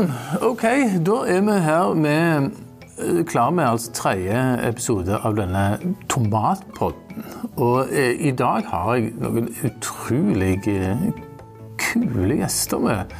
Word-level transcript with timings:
Sånn, 0.00 0.12
OK. 0.46 0.62
Da 1.04 1.14
er 1.28 1.42
vi 1.44 1.54
her 1.60 1.90
med 1.98 2.46
eh, 2.96 3.18
klar 3.28 3.50
med 3.52 3.66
altså 3.68 3.90
tredje 3.92 4.38
episode 4.64 5.18
av 5.28 5.34
denne 5.36 5.64
tomatpodden. 6.08 7.26
Og 7.60 7.92
eh, 7.92 8.14
i 8.16 8.32
dag 8.32 8.64
har 8.70 8.94
jeg 8.96 9.10
noen 9.20 9.50
utrolig 9.68 10.54
eh, 10.72 11.04
kule 11.84 12.40
gjester 12.40 12.80
med. 12.80 13.12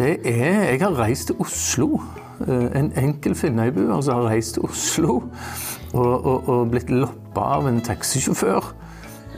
Det 0.00 0.14
er 0.24 0.72
Jeg 0.72 0.80
har 0.86 0.96
reist 0.96 1.28
til 1.28 1.44
Oslo. 1.44 2.00
Eh, 2.46 2.68
en 2.80 2.88
enkel 2.96 3.36
finnøybuer 3.36 4.00
som 4.00 4.22
har 4.22 4.30
reist 4.32 4.56
til 4.56 4.64
Oslo 4.64 5.20
og, 5.92 6.12
og, 6.24 6.48
og 6.48 6.68
blitt 6.72 6.88
loppa 6.88 7.50
av 7.58 7.68
en 7.68 7.84
taxisjåfør. 7.84 8.72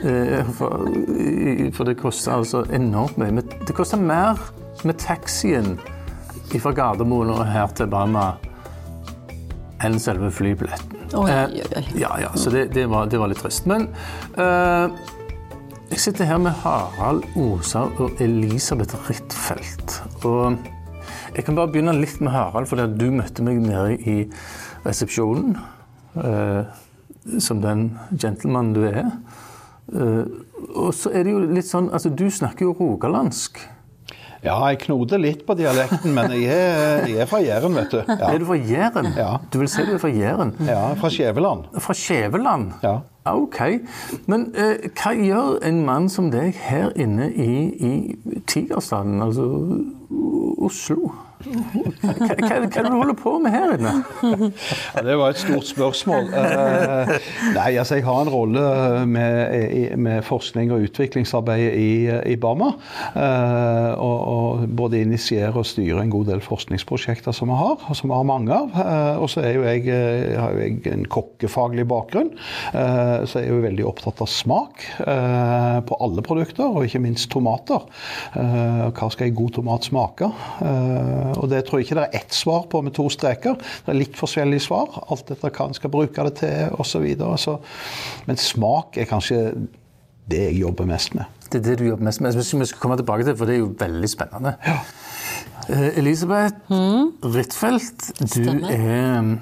Eh, 0.06 0.54
For, 0.54 0.86
for 1.74 1.90
det 1.90 1.98
koster 1.98 2.38
altså 2.38 2.62
enormt 2.70 3.18
mye. 3.18 3.42
Det 3.66 3.74
koster 3.74 3.98
mer 3.98 4.52
med 4.86 5.02
taxien 5.02 5.80
fra 6.58 6.72
Gardermoen 6.74 7.30
og 7.30 7.44
her 7.46 7.68
til 7.78 7.86
Bama 7.86 8.32
enn 9.86 9.98
selve 10.02 10.28
flybilletten. 10.34 10.96
Oi, 11.14 11.30
Eh, 11.30 11.44
oi, 11.54 11.62
oi. 11.76 11.84
Ja, 12.00 12.10
ja, 12.20 12.32
så 12.36 12.50
det, 12.50 12.66
det, 12.74 12.88
var, 12.90 13.06
det 13.06 13.18
var 13.18 13.28
litt 13.30 13.38
trist. 13.40 13.64
Men 13.70 13.86
eh, 14.36 14.90
jeg 15.90 15.98
sitter 15.98 16.24
her 16.28 16.38
med 16.38 16.52
Harald 16.64 17.24
Osa 17.36 17.86
og 17.98 18.20
Elisabeth 18.20 18.98
Rittfeldt. 19.08 20.00
Og 20.28 20.58
jeg 21.36 21.44
kan 21.46 21.54
bare 21.56 21.70
begynne 21.72 21.94
litt 21.96 22.20
med 22.20 22.32
Harald, 22.34 22.66
for 22.68 22.76
du 22.86 23.06
møtte 23.14 23.42
meg 23.46 23.62
nede 23.62 23.96
i 24.02 24.18
resepsjonen. 24.84 25.56
eh, 26.16 26.64
som 27.38 27.60
den 27.60 27.98
gentleman 28.18 28.72
du 28.74 28.84
er. 28.88 29.10
Eh, 29.94 30.24
og 30.74 30.92
så 30.94 31.10
er 31.14 31.24
det 31.24 31.32
jo 31.32 31.40
litt 31.50 31.66
sånn 31.66 31.90
Altså, 31.92 32.10
du 32.14 32.28
snakker 32.30 32.64
jo 32.68 32.72
rogalandsk. 32.78 33.58
Ja, 34.44 34.56
jeg 34.70 34.78
knoter 34.86 35.20
litt 35.20 35.42
på 35.44 35.52
dialekten, 35.58 36.14
men 36.16 36.32
jeg 36.32 36.48
er, 36.54 37.02
jeg 37.10 37.18
er 37.20 37.28
fra 37.28 37.40
Jæren, 37.44 37.74
vet 37.76 37.92
du. 37.92 37.98
Ja. 38.08 38.30
Er 38.32 38.38
du 38.40 38.46
fra 38.48 38.56
Jæren? 38.56 39.08
Ja. 39.16 39.34
Du 39.52 39.58
vil 39.60 39.68
si 39.68 39.84
du 39.84 39.92
er 39.94 40.00
fra 40.00 40.08
Jæren? 40.08 40.54
ja, 40.64 40.94
Fra 40.96 41.10
Skjæveland. 41.12 41.66
Fra 41.84 41.92
Skjæveland? 41.94 42.70
Ja. 42.82 42.94
OK. 43.28 43.58
Men 44.32 44.46
eh, 44.56 44.88
hva 44.96 45.12
gjør 45.12 45.58
en 45.68 45.82
mann 45.84 46.08
som 46.08 46.30
deg 46.32 46.56
her 46.56 46.88
inne 46.96 47.28
i, 47.36 47.50
i 47.76 48.40
Tigerstaden, 48.48 49.20
altså 49.22 49.44
Oslo? 50.64 51.10
Hva, 51.40 52.12
er 52.50 52.66
det 52.66 52.82
du 52.84 52.92
holder 52.92 53.16
på 53.16 53.32
med 53.42 53.54
her 53.54 53.74
inne? 53.76 53.92
Ja, 54.94 55.02
det 55.06 55.16
var 55.16 55.32
et 55.32 55.40
stort 55.40 55.66
spørsmål. 55.68 56.28
Uh, 56.34 57.10
eh, 57.14 57.28
nei, 57.56 57.70
altså 57.80 57.98
jeg 57.98 58.04
har 58.06 58.20
en 58.24 58.30
rolle 58.32 58.60
eh, 58.60 59.06
med, 59.08 59.96
med 60.00 60.24
forskning 60.26 60.72
og 60.74 60.84
utviklingsarbeid 60.88 61.78
i, 61.78 61.92
i 62.32 62.36
Bama. 62.40 62.72
Uh, 63.14 63.22
eh, 63.22 63.90
og, 63.96 64.18
og 64.34 64.66
både 64.76 65.00
initiere 65.00 65.54
og 65.56 65.68
styre 65.68 66.04
en 66.04 66.12
god 66.12 66.28
del 66.32 66.44
forskningsprosjekter 66.44 67.34
som 67.36 67.52
vi 67.52 67.58
har, 67.60 67.78
og 67.80 67.98
som 67.98 68.12
vi 68.12 68.18
har 68.18 68.28
mange 68.28 68.54
av. 68.54 68.76
Uh, 68.76 69.22
og 69.24 69.32
så 69.32 69.44
er 69.46 69.56
jo 69.56 69.64
jeg, 69.66 69.86
har 70.36 70.56
jo 70.56 70.64
jeg 70.64 70.92
en 70.92 71.06
kokkefaglig 71.10 71.86
bakgrunn, 71.88 72.32
så 72.70 73.40
jeg 73.40 73.48
er 73.48 73.52
jo 73.52 73.62
veldig 73.62 73.84
opptatt 73.88 74.20
av 74.22 74.28
smak 74.30 74.84
på 75.00 75.98
alle 76.04 76.22
produkter, 76.24 76.68
og 76.68 76.86
ikke 76.86 77.02
minst 77.02 77.30
tomater. 77.32 77.86
Eh, 78.38 78.86
hva 78.94 79.08
skal 79.12 79.28
en 79.28 79.36
god 79.38 79.54
tomat 79.56 79.86
smake? 79.88 80.28
Eh, 81.30 81.38
og 81.38 81.50
det 81.52 81.64
tror 81.66 81.80
jeg 81.80 81.88
ikke 81.88 81.98
det 82.00 82.06
er 82.08 82.20
ett 82.22 82.36
svar 82.36 82.66
på 82.70 82.82
med 82.84 82.94
to 82.96 83.08
streker. 83.12 83.58
Det 83.86 83.94
er 83.94 83.98
litt 83.98 84.16
forskjellige 84.18 84.66
svar. 84.66 85.02
Alt 85.10 85.30
etter 85.30 85.52
hva 85.54 85.68
en 85.70 85.76
skal 85.78 85.92
bruke 85.92 86.28
det 86.28 86.36
til 86.42 86.74
osv. 86.76 86.90
Så 86.90 86.98
videre. 87.04 87.36
så, 87.38 87.56
men 88.26 88.36
smak 88.36 88.98
er 88.98 89.06
kanskje 89.08 89.36
det 90.30 90.40
jeg 90.50 90.60
jobber 90.60 90.88
mest 90.90 91.14
med. 91.14 91.24
Det 91.50 91.60
er 91.60 91.64
det 91.70 91.78
du 91.80 91.84
jobber 91.88 92.04
mest 92.04 92.20
med. 92.20 92.34
Vi 92.36 92.66
skal 92.66 92.80
komme 92.82 92.98
tilbake 92.98 93.24
til, 93.24 93.36
for 93.38 93.48
det 93.48 93.56
er 93.56 93.62
jo 93.62 93.70
veldig 93.78 94.10
spennende. 94.10 94.56
Eh, 95.70 95.98
Elisabeth 95.98 96.54
Rittfeldt, 97.24 98.12
du 98.20 98.26
Stemmer. 98.26 98.70
er 98.70 99.38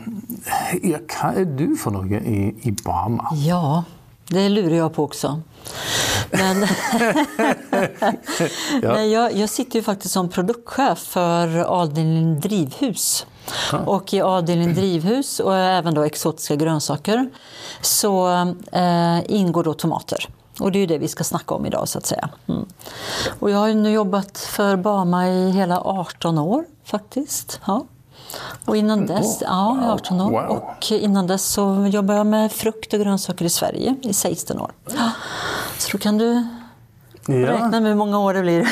ja, 0.85 0.99
Hva 1.09 1.33
er 1.41 1.49
du 1.59 1.77
for 1.81 1.95
noe 1.95 2.21
i, 2.21 2.53
i 2.69 2.73
Bama? 2.85 3.33
Ja, 3.45 3.83
det 4.31 4.49
lurar 4.49 4.77
jag 4.77 4.93
på 4.93 5.05
också. 5.05 5.41
Men 6.31 6.61
Nej, 8.83 9.13
jag, 9.13 9.37
jag 9.37 9.49
sitter 9.49 9.79
ju 9.79 9.83
faktiskt 9.83 10.15
som 10.15 10.29
produktchef 10.29 10.99
för 10.99 11.59
avdelningen 11.59 12.41
drivhus. 12.41 13.27
Och 13.87 14.15
i 14.15 14.21
avdelningen 14.21 14.75
drivhus 14.75 15.41
och 15.41 15.57
även 15.57 15.95
då 15.95 16.03
exotiska 16.03 16.57
grönsaker 16.57 17.31
så 17.81 18.29
eh, 18.73 19.31
ingår 19.31 19.65
då 19.65 19.75
tomater. 19.75 20.29
Och 20.61 20.73
det 20.73 20.79
är 20.79 20.81
ju 20.81 20.87
det 20.87 20.99
vi 20.99 21.09
ska 21.09 21.25
snacka 21.25 21.55
om 21.55 21.67
idag 21.67 21.89
så 21.89 21.99
att 21.99 22.07
säga. 22.07 22.29
Mm. 22.47 22.67
Och 23.39 23.51
jag 23.51 23.59
har 23.59 23.75
nu 23.75 23.91
jobbat 23.91 24.39
för 24.39 24.77
Bama 24.77 25.29
i 25.29 25.51
hela 25.51 25.81
18 25.81 26.39
år 26.39 26.65
faktiskt. 26.85 27.61
Ja. 27.67 27.87
Och 28.65 28.77
innan 28.77 29.07
dess, 29.07 29.43
ja, 29.43 29.79
i 29.83 29.85
18 29.85 30.21
år. 30.21 30.31
Wow. 30.31 30.41
Och 30.41 30.93
innan 30.93 31.27
dess 31.27 31.45
så 31.45 31.87
jobbade 31.91 32.19
jag 32.19 32.27
med 32.27 32.53
frukt 32.53 32.95
och 32.95 33.01
grönsaker 33.01 33.45
i 33.45 33.49
Sverige 33.49 33.95
i 34.03 34.13
16 34.13 34.61
år. 34.61 34.71
Så 35.79 35.89
då 35.93 35.99
kan 35.99 36.19
du 36.19 36.47
räkna 37.27 37.81
med 37.81 37.91
hur 37.91 37.95
många 37.95 38.19
år 38.19 38.35
det 38.35 38.41
blir 38.43 38.69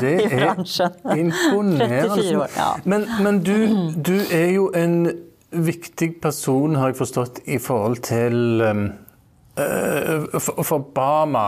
Det 0.00 0.22
i 0.32 0.36
branschen. 0.36 0.90
imponerende. 1.16 2.08
34 2.08 2.38
år, 2.38 2.48
ja. 2.56 2.76
Men, 2.84 3.06
men 3.20 3.42
du, 3.42 3.66
du 3.96 4.26
er 4.30 4.50
jo 4.50 4.72
en 4.74 5.12
viktig 5.50 6.20
person, 6.22 6.76
har 6.76 6.92
jeg 6.92 6.98
forstått, 6.98 7.40
i 7.48 7.58
forhold 7.58 8.02
til 8.04 8.62
um, 8.62 8.84
eh, 9.56 10.40
for, 10.40 10.62
for 10.62 10.84
Bama 10.94 11.46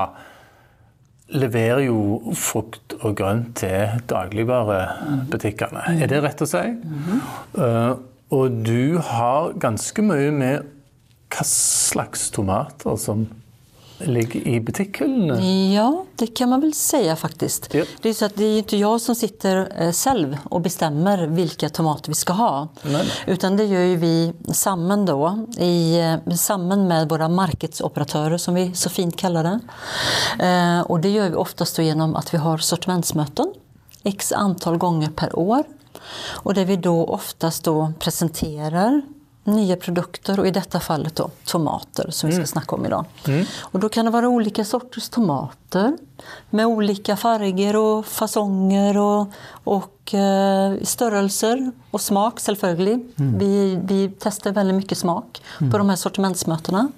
leverer 1.31 1.85
jo 1.87 2.33
frukt 2.39 2.95
og 3.01 3.17
grønt 3.19 3.55
til 3.61 4.01
dagligvarebutikkene. 4.11 5.85
Er 6.03 6.11
det 6.11 6.23
rett 6.25 6.43
å 6.43 6.49
si? 6.49 6.65
Eh, 7.59 7.93
og 8.31 8.61
du 8.67 8.99
har 9.11 9.55
ganske 9.63 10.05
mye 10.07 10.31
med 10.35 10.69
hva 11.31 11.47
slags 11.47 12.29
tomater 12.35 12.99
som 12.99 13.27
ligger 14.07 14.49
i 14.49 14.61
butikkhyllene. 14.61 15.73
Ja, 15.75 16.05
det 16.17 16.27
kan 16.27 16.49
man 16.49 16.61
väl 16.61 16.75
säga 16.75 17.17
faktiskt. 17.17 17.75
Ja. 17.75 17.85
Det 18.03 18.09
är 18.09 18.15
så 18.15 18.25
att 18.25 18.37
det 18.37 18.45
är 18.45 18.59
inte 18.59 18.77
jag 18.77 19.01
som 19.01 19.15
sitter 19.15 19.73
eh, 19.83 19.93
själv 19.93 20.37
och 20.45 20.61
bestämmer 20.61 21.27
vilka 21.27 21.69
tomater 21.69 22.09
vi 22.09 22.15
ska 22.15 22.33
ha. 22.33 22.69
Nej. 22.83 23.07
Utan 23.27 23.57
det 23.57 23.65
gör 23.65 23.81
ju 23.81 23.97
vi 23.97 24.33
samman 24.53 25.07
då, 25.07 25.47
i, 25.59 26.01
eh, 26.01 26.35
samman 26.35 26.89
med 26.89 27.09
våra 27.09 27.29
marknadsoperatörer 27.29 28.39
som 28.39 28.55
vi 28.55 28.75
så 28.75 28.91
fint 28.91 29.17
kallar 29.17 29.45
det. 29.45 29.61
Eh, 30.47 30.81
och 30.81 31.01
det 31.01 31.09
gör 31.09 31.29
vi 31.31 31.37
oftast 31.37 31.77
då 31.77 31.83
genom 31.83 32.17
att 32.17 32.35
vi 32.35 32.39
har 32.39 32.59
sortimentsmöten 32.59 33.53
x 34.03 34.33
antal 34.33 34.77
gånger 34.77 35.09
per 35.09 35.39
år. 35.39 35.65
Och 36.27 36.55
där 36.55 36.65
vi 36.65 36.77
då 36.77 37.05
oftast 37.05 37.65
då 37.65 37.93
presenterar 37.99 39.03
nya 39.45 39.77
produkter 39.77 40.41
och 40.41 40.47
i 40.47 40.51
detta 40.51 40.81
fallet 40.81 41.17
då 41.17 41.31
tomater 41.45 42.11
som 42.11 42.31
vi 42.31 42.37
ska 42.37 42.47
snacka 42.47 42.77
om 42.77 42.87
idag. 42.87 43.05
Och 43.61 43.81
då 43.81 43.89
kan 43.89 44.05
det 44.05 44.11
vara 44.11 44.29
olika 44.29 44.65
sorters 44.65 45.09
tomater 45.09 45.97
med 46.51 46.67
olika 46.67 47.17
färger 47.17 47.77
och 47.77 48.07
fasonger 48.07 48.99
och, 48.99 49.27
och 49.65 50.15
eh, 50.15 50.75
störelser 50.83 51.73
och 51.91 52.01
smak 52.01 52.41
självföljd. 52.41 53.13
Vi, 53.17 53.81
vi 53.85 54.13
testar 54.19 54.53
väldigt 54.53 54.77
mycket 54.77 54.99
smak 54.99 55.43
på 55.71 55.79
de 55.79 55.89
här 55.89 55.97
sortimentsmötena. 55.97 56.89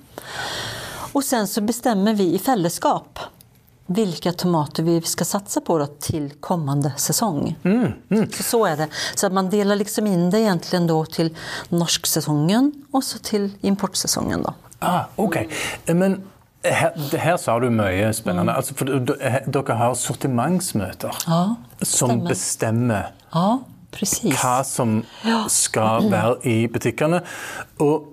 Och 1.12 1.24
sen 1.24 1.48
så 1.48 1.60
bestämmer 1.60 2.14
vi 2.14 2.34
i 2.34 2.38
fällskap 2.38 3.18
vilka 3.86 4.32
tomater 4.32 4.82
vi 4.82 5.00
ska 5.02 5.24
satsa 5.24 5.60
på 5.60 5.78
då 5.78 5.86
till 5.86 6.30
kommande 6.40 6.92
säsong. 6.96 7.56
Så, 8.36 8.42
så 8.42 8.64
är 8.66 8.76
det. 8.76 8.88
Så 9.14 9.26
att 9.26 9.32
man 9.32 9.50
delar 9.50 9.76
liksom 9.76 10.06
in 10.06 10.30
det 10.30 10.40
egentligen 10.40 10.86
då 10.86 11.04
till 11.04 11.36
norsksäsongen 11.68 12.72
och 12.92 13.04
så 13.04 13.18
till 13.18 13.50
importsäsongen. 13.60 14.42
Då. 14.42 14.54
Ah, 14.78 15.00
ok. 15.16 15.36
Men 15.86 16.22
her, 16.64 16.92
det 17.10 17.18
her 17.18 17.36
sa 17.36 17.60
du 17.60 17.70
mye 17.70 18.12
spennende. 18.14 18.52
Altså, 18.54 18.74
for 18.74 18.84
d- 18.84 19.42
dere 19.46 19.74
har 19.74 19.94
sortimentsmøter 19.94 21.10
Ja, 21.26 21.54
som 21.82 22.08
stämmer. 22.10 22.28
bestemmer 22.28 23.10
Ja, 23.34 23.58
precis. 23.90 24.36
hva 24.42 24.62
som 24.64 25.02
skal 25.48 26.10
være 26.10 26.36
i 26.46 26.66
butikkene. 26.68 27.20
Og, 27.80 28.08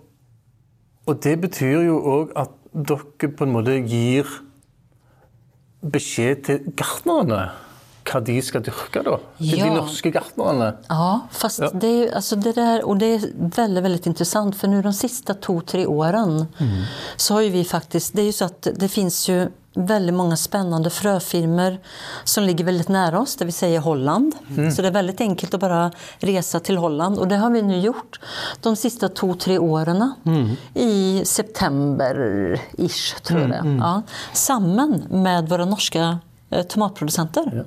og 1.05 1.19
det 1.23 1.37
betyr 1.41 1.81
jo 1.85 1.99
òg 2.01 2.33
at 2.35 2.49
dere 2.73 3.29
på 3.37 3.43
en 3.47 3.53
måte 3.53 3.77
gir 3.87 4.25
beskjed 5.81 6.43
til 6.45 6.59
gartnerne 6.75 7.49
hva 8.09 8.19
de 8.25 8.39
skal 8.41 8.63
dyrke, 8.65 9.03
da. 9.05 9.17
Til 9.37 9.51
de 9.59 9.67
Ja. 9.67 9.73
norske 9.75 10.09
gartnerne. 10.11 10.71
Ja, 10.89 11.19
fast 11.31 11.59
Ja. 11.59 11.69
det 11.73 11.87
är 11.87 12.15
alltså 12.15 12.35
det 12.35 12.53
där, 12.55 12.83
och 12.85 12.97
det 12.97 13.05
är 13.05 13.21
väldigt, 13.35 13.83
väldigt 13.83 14.05
intressant 14.07 14.55
för 14.57 14.67
nu 14.67 14.81
de 14.81 14.93
sista 14.93 15.33
två, 15.33 15.61
tre 15.61 15.85
åren 15.85 16.45
så 17.17 17.33
har 17.33 17.41
ju 17.41 17.49
vi 17.49 17.63
faktiskt, 17.63 18.13
det 18.13 18.21
är 18.21 18.25
ju 18.25 18.31
så 18.31 18.45
att 18.45 18.67
det 18.75 18.87
finns 18.89 19.29
ju 19.29 19.47
väldigt 19.73 20.15
många 20.15 20.37
spännande 20.37 20.89
fröfirmor 20.89 21.77
som 22.23 22.43
ligger 22.43 22.63
väldigt 22.65 22.87
nära 22.87 23.19
oss, 23.19 23.35
det 23.35 23.45
vill 23.45 23.53
säga 23.53 23.79
Holland. 23.79 24.35
Så 24.75 24.81
det 24.81 24.87
är 24.87 24.91
väldigt 24.91 25.21
enkelt 25.21 25.53
att 25.53 25.59
bara 25.59 25.91
resa 26.19 26.59
till 26.59 26.77
Holland 26.77 27.19
och 27.19 27.27
det 27.27 27.35
har 27.37 27.49
vi 27.49 27.61
nu 27.61 27.79
gjort 27.79 28.19
de 28.61 28.75
sista 28.75 29.09
två, 29.09 29.33
tre 29.33 29.57
åren 29.59 30.13
i 30.73 31.21
september-ish 31.25 33.21
tror 33.23 33.39
jag 33.41 33.49
det 33.49 33.55
är. 33.55 33.77
ja, 33.79 34.01
Samman 34.33 35.03
med 35.09 35.49
våra 35.49 35.65
norska 35.65 36.19
eh, 36.49 36.63
tomatproducenter. 36.63 37.65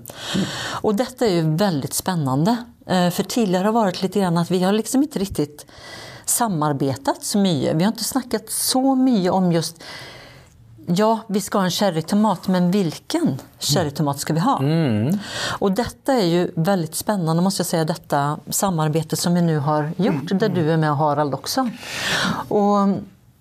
Och 0.70 0.94
detta 0.94 1.26
är 1.26 1.30
ju 1.30 1.56
väldigt 1.56 1.94
spännande. 1.94 2.56
Eh, 2.86 3.10
För 3.10 3.22
tidigare 3.22 3.58
har 3.58 3.64
det 3.64 3.70
varit 3.70 4.02
lite 4.02 4.20
grann 4.20 4.38
att 4.38 4.50
vi 4.50 4.62
har 4.62 4.72
liksom 4.72 5.02
inte 5.02 5.18
riktigt 5.18 5.66
samarbetat 6.24 7.24
så 7.24 7.38
mycket. 7.38 7.76
Vi 7.76 7.84
har 7.84 7.92
inte 7.92 8.04
snackat 8.04 8.50
så 8.50 8.94
mycket 8.94 9.32
om 9.32 9.52
just 9.52 9.82
Ja, 10.86 11.20
vi 11.28 11.40
ska 11.40 11.58
ha 11.58 11.64
en 11.64 11.70
cherrytomat, 11.70 12.48
men 12.48 12.70
vilken 12.70 13.38
cherrytomat 13.58 14.18
ska 14.18 14.34
vi 14.34 14.40
ha? 14.40 14.60
Och 15.58 15.72
detta 15.72 16.12
är 16.12 16.24
ju 16.26 16.50
väldigt 16.56 16.94
spännande, 16.94 17.42
måste 17.42 17.60
jag 17.60 17.66
säga, 17.66 17.84
detta 17.84 18.38
samarbete 18.50 19.16
som 19.16 19.34
vi 19.34 19.42
nu 19.42 19.58
har 19.58 19.90
gjort, 19.96 20.28
där 20.40 20.48
du 20.48 20.70
är 20.70 20.76
med 20.76 20.90
och 20.90 20.96
Harald 20.96 21.34
också. 21.34 21.70
Och 22.48 22.88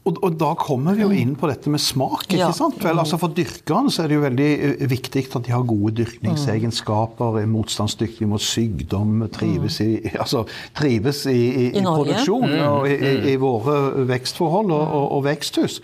Og, 0.01 0.17
og 0.25 0.33
da 0.41 0.53
kommer 0.57 0.95
vi 0.97 1.03
jo 1.03 1.11
inn 1.13 1.35
på 1.37 1.45
dette 1.45 1.69
med 1.69 1.81
smak. 1.81 2.23
ikke 2.25 2.39
Ja. 2.39 2.51
sant? 2.57 2.79
Vel, 2.81 2.97
altså 2.97 3.19
For 3.21 3.29
dyrkerne 3.37 3.91
så 3.93 4.03
er 4.03 4.07
det 4.09 4.15
jo 4.17 4.23
veldig 4.23 4.47
eh, 4.81 4.85
viktig 4.89 5.27
at 5.35 5.45
de 5.45 5.51
har 5.53 5.61
gode 5.69 5.93
dyrkningsegenskaper, 5.99 7.37
er 7.37 7.45
motstandsdyktige 7.51 8.29
mot 8.31 8.41
sykdom, 8.41 9.27
trives 9.33 9.77
i, 9.85 9.91
altså, 10.15 10.45
trives 10.77 11.25
i, 11.29 11.37
i, 11.37 11.67
i, 11.77 11.83
produksjon 11.85 12.49
og 12.49 12.89
i, 12.89 12.95
i, 12.97 13.13
i 13.33 13.35
våre 13.41 14.07
vekstforhold 14.09 14.73
og, 14.73 14.81
og, 14.87 15.05
og 15.19 15.23
veksthus. 15.29 15.81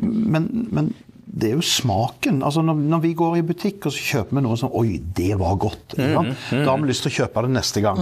Men, 0.00 0.48
men 0.72 0.94
det 1.38 1.52
er 1.52 1.56
jo 1.56 1.64
smaken. 1.64 2.42
altså 2.42 2.62
når, 2.66 2.80
når 2.92 3.02
vi 3.04 3.12
går 3.18 3.36
i 3.38 3.44
butikk 3.46 3.86
og 3.88 3.94
så 3.94 4.04
kjøper 4.12 4.38
vi 4.38 4.42
noe 4.44 4.58
som 4.58 4.72
Oi, 4.78 4.98
det 5.16 5.32
var 5.38 5.56
godt. 5.60 5.94
ikke 5.94 6.08
sant? 6.14 6.40
Da 6.50 6.64
har 6.70 6.80
vi 6.82 6.88
lyst 6.90 7.04
til 7.06 7.12
å 7.12 7.16
kjøpe 7.22 7.44
det 7.46 7.82
gang. 7.84 8.00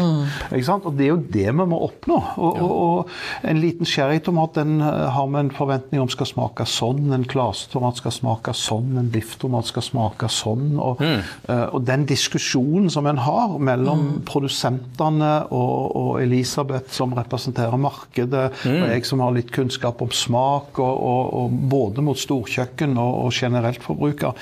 ikke 0.50 0.66
sant? 0.66 0.86
Og 0.88 0.96
Det 0.96 1.06
er 1.06 1.12
jo 1.12 1.20
det 1.20 1.46
vi 1.46 1.66
må 1.72 1.80
oppnå. 1.86 2.18
Og, 2.36 2.60
og, 2.62 2.72
og 2.76 3.46
En 3.46 3.60
liten 3.60 3.88
cherrytomat 3.88 4.56
den 4.56 4.80
eh, 4.80 5.06
har 5.12 5.28
vi 5.32 5.40
en 5.40 5.52
forventning 5.54 6.02
om 6.02 6.10
skal 6.12 6.28
smake 6.30 6.66
sånn. 6.70 7.12
En 7.14 7.26
klasetomat 7.28 8.00
skal 8.00 8.14
smake 8.14 8.54
sånn. 8.56 8.96
En 9.00 9.10
bifftomat 9.12 9.68
skal 9.70 9.84
smake 9.84 10.30
sånn. 10.32 10.76
Og, 10.82 11.02
eh, 11.02 11.64
og 11.66 11.84
den 11.86 12.06
diskusjonen 12.08 12.90
som 12.92 13.06
en 13.10 13.20
har 13.22 13.56
mellom 13.58 14.22
produsentene 14.26 15.32
og, 15.50 15.96
og 15.96 16.10
Elisabeth 16.22 16.94
som 16.96 17.14
representerer 17.16 17.76
markedet, 17.80 18.46
og 18.66 18.86
jeg 18.90 19.06
som 19.08 19.22
har 19.24 19.34
litt 19.34 19.50
kunnskap 19.54 20.00
om 20.04 20.12
smak, 20.14 20.78
og 20.80 21.52
både 21.70 22.04
mot 22.04 22.18
storkjøkken 22.18 22.96
og, 23.00 23.25
og 23.26 23.34
generelt 23.34 23.82
forbruker, 23.84 24.36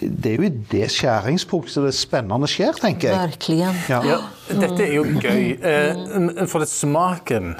det 0.00 0.32
er 0.32 0.36
jo 0.40 0.48
i 0.48 0.54
det 0.72 0.88
skjæringspunktet 0.94 1.84
det 1.86 1.94
spennende 1.96 2.48
skjer, 2.50 2.72
tenker 2.80 3.10
jeg. 3.12 3.18
verkligen. 3.30 3.76
Ja. 3.88 4.00
Ja, 4.08 4.18
dette 4.50 4.86
er 4.88 4.94
jo 4.96 5.04
gøy. 5.20 5.44
Eh, 5.60 6.46
For 6.50 6.58
det 6.64 6.68
smaken 6.72 7.54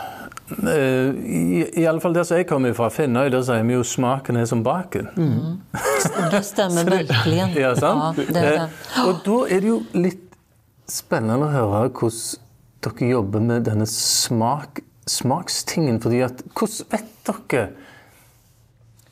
eh, 0.66 1.12
i, 1.24 1.64
I 1.82 1.84
alle 1.86 2.00
fall 2.02 2.14
der 2.16 2.24
som 2.26 2.40
jeg 2.40 2.48
kommer 2.50 2.72
fra, 2.74 2.88
Finnøy, 2.90 3.28
der 3.30 3.42
sier 3.46 3.62
vi 3.68 3.76
jo 3.76 3.82
'smaken 3.86 4.36
er 4.40 4.44
som 4.50 4.64
baken'. 4.66 5.08
Och 5.14 6.30
det 6.30 6.42
stämmer 6.44 6.84
verkligen. 6.96 7.50
Ja, 7.56 7.74
sant? 7.76 8.18
Ja, 8.18 8.24
det 8.32 8.38
är 8.38 8.50
det. 8.50 8.56
Eh, 8.96 9.08
Og 9.08 9.20
da 9.24 9.38
er 9.54 9.60
det 9.60 9.68
jo 9.68 9.82
litt 9.94 10.26
spennende 10.88 11.46
å 11.46 11.52
høre 11.54 11.88
hvordan 11.90 12.38
dere 12.82 13.10
jobber 13.10 13.40
med 13.40 13.64
denne 13.64 13.86
smak, 13.86 14.80
smakstingen. 15.06 16.00
fordi 16.02 16.22
at 16.24 16.42
Hvordan 16.54 16.86
vet 16.90 17.04
dere 17.50 17.68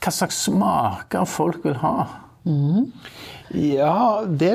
hva 0.08 0.14
slags 0.14 0.40
smaker 0.46 1.28
folk 1.28 1.64
vil 1.66 1.76
ha? 1.82 1.96
Mm. 2.48 2.88
Ja, 3.54 4.24
det 4.28 4.54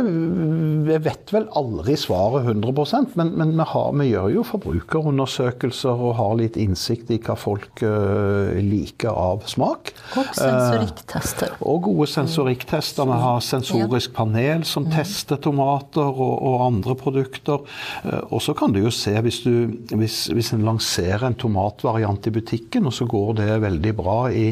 vet 1.03 1.31
vel 1.33 1.47
aldri 1.57 1.95
svaret 1.97 2.45
100% 2.45 3.15
men, 3.19 3.31
men 3.39 3.53
vi, 3.57 3.65
har, 3.71 3.93
vi 3.97 4.09
gjør 4.11 4.29
jo 4.35 4.43
forbrukerundersøkelser 4.45 6.03
og 6.07 6.15
har 6.19 6.35
litt 6.39 6.57
innsikt 6.61 7.09
i 7.13 7.19
hva 7.23 7.35
folk 7.39 7.81
eh, 7.85 8.59
liker 8.63 9.09
av 9.13 9.43
smak. 9.49 9.93
Och 10.17 10.35
sensoriktester. 10.37 11.55
Og 11.65 11.81
gode 11.89 12.07
sensorikktester. 12.11 13.07
Vi 13.09 13.19
har 13.23 13.39
sensorisk 13.45 14.13
panel 14.13 14.65
som 14.67 14.85
tester 14.91 15.39
tomater 15.41 16.05
og, 16.05 16.35
og 16.43 16.65
andre 16.67 16.97
produkter. 16.99 17.63
Eh, 18.03 18.21
Og 18.33 18.41
så 18.41 18.53
kan 18.57 18.73
du 18.73 18.79
jo 18.81 18.91
se, 18.93 19.13
hvis, 19.21 19.41
du, 19.45 19.73
hvis, 19.93 20.27
hvis 20.33 20.53
en 20.55 20.65
lanserer 20.65 21.27
en 21.27 21.37
tomatvariant 21.37 22.29
i 22.29 22.33
butikken, 22.33 22.87
og 22.89 22.95
så 22.95 23.07
går 23.09 23.35
det 23.41 23.49
veldig 23.63 23.93
bra 23.97 24.17
i 24.33 24.47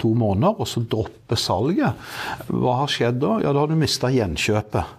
to 0.00 0.12
måneder, 0.16 0.56
og 0.60 0.68
så 0.68 0.82
dropper 0.84 1.38
salget, 1.40 2.06
hva 2.48 2.76
har 2.82 2.92
skjedd 2.92 3.20
da? 3.22 3.36
Ja, 3.44 3.52
da 3.52 3.64
har 3.64 3.70
du 3.72 3.76
mista 3.86 4.10
gjenkjøpet. 4.12 4.96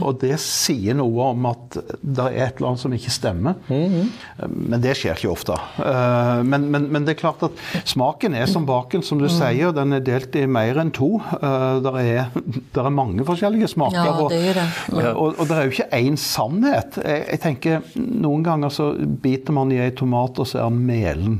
Og 0.00 0.14
det 0.22 0.38
sier 0.40 0.96
noe 0.96 1.26
om 1.34 1.42
at 1.50 1.74
det 2.00 2.24
er 2.30 2.36
et 2.46 2.56
eller 2.56 2.70
annet 2.70 2.80
som 2.80 2.94
ikke 2.96 3.12
stemmer. 3.12 3.58
Men 3.68 4.80
det 4.80 4.94
skjer 4.96 5.18
ikke 5.18 5.28
ofte. 5.34 5.56
Eh, 5.84 6.40
Men, 6.48 6.64
men, 6.72 6.86
men 6.94 7.04
det 7.04 7.12
er 7.12 7.18
klart 7.20 7.42
at 7.44 7.60
smaken 7.84 8.34
er 8.40 8.48
som 8.48 8.64
baken, 8.68 9.04
som 9.04 9.20
du 9.20 9.26
sier. 9.28 9.74
Den 9.76 9.92
er 9.92 10.00
delt 10.06 10.34
i 10.40 10.46
mer 10.48 10.80
enn 10.80 10.94
to. 10.96 11.10
Der 11.42 11.98
er, 12.00 12.30
der 12.72 12.88
er 12.88 12.94
mange 12.96 13.26
forskjellige 13.28 13.68
smaker. 13.74 14.00
Ja, 14.00 14.14
og- 14.24 14.32
det 14.32 14.54
det. 14.56 14.64
og, 14.96 15.04
og, 15.12 15.34
og 15.44 15.50
det 15.52 15.58
er 15.58 15.68
jo 15.68 15.74
ikke 15.76 15.90
én 16.00 16.16
sannhet. 16.16 16.96
Jeg, 17.04 17.26
jeg 17.34 17.42
tenker, 17.44 17.84
Noen 18.00 18.46
ganger 18.48 18.72
så 18.72 18.88
biter 18.96 19.52
man 19.60 19.76
i 19.76 19.82
ei 19.84 19.92
tomat, 19.92 20.40
og 20.40 20.48
så 20.48 20.62
er 20.64 20.70
den 20.72 20.80
melen. 20.88 21.36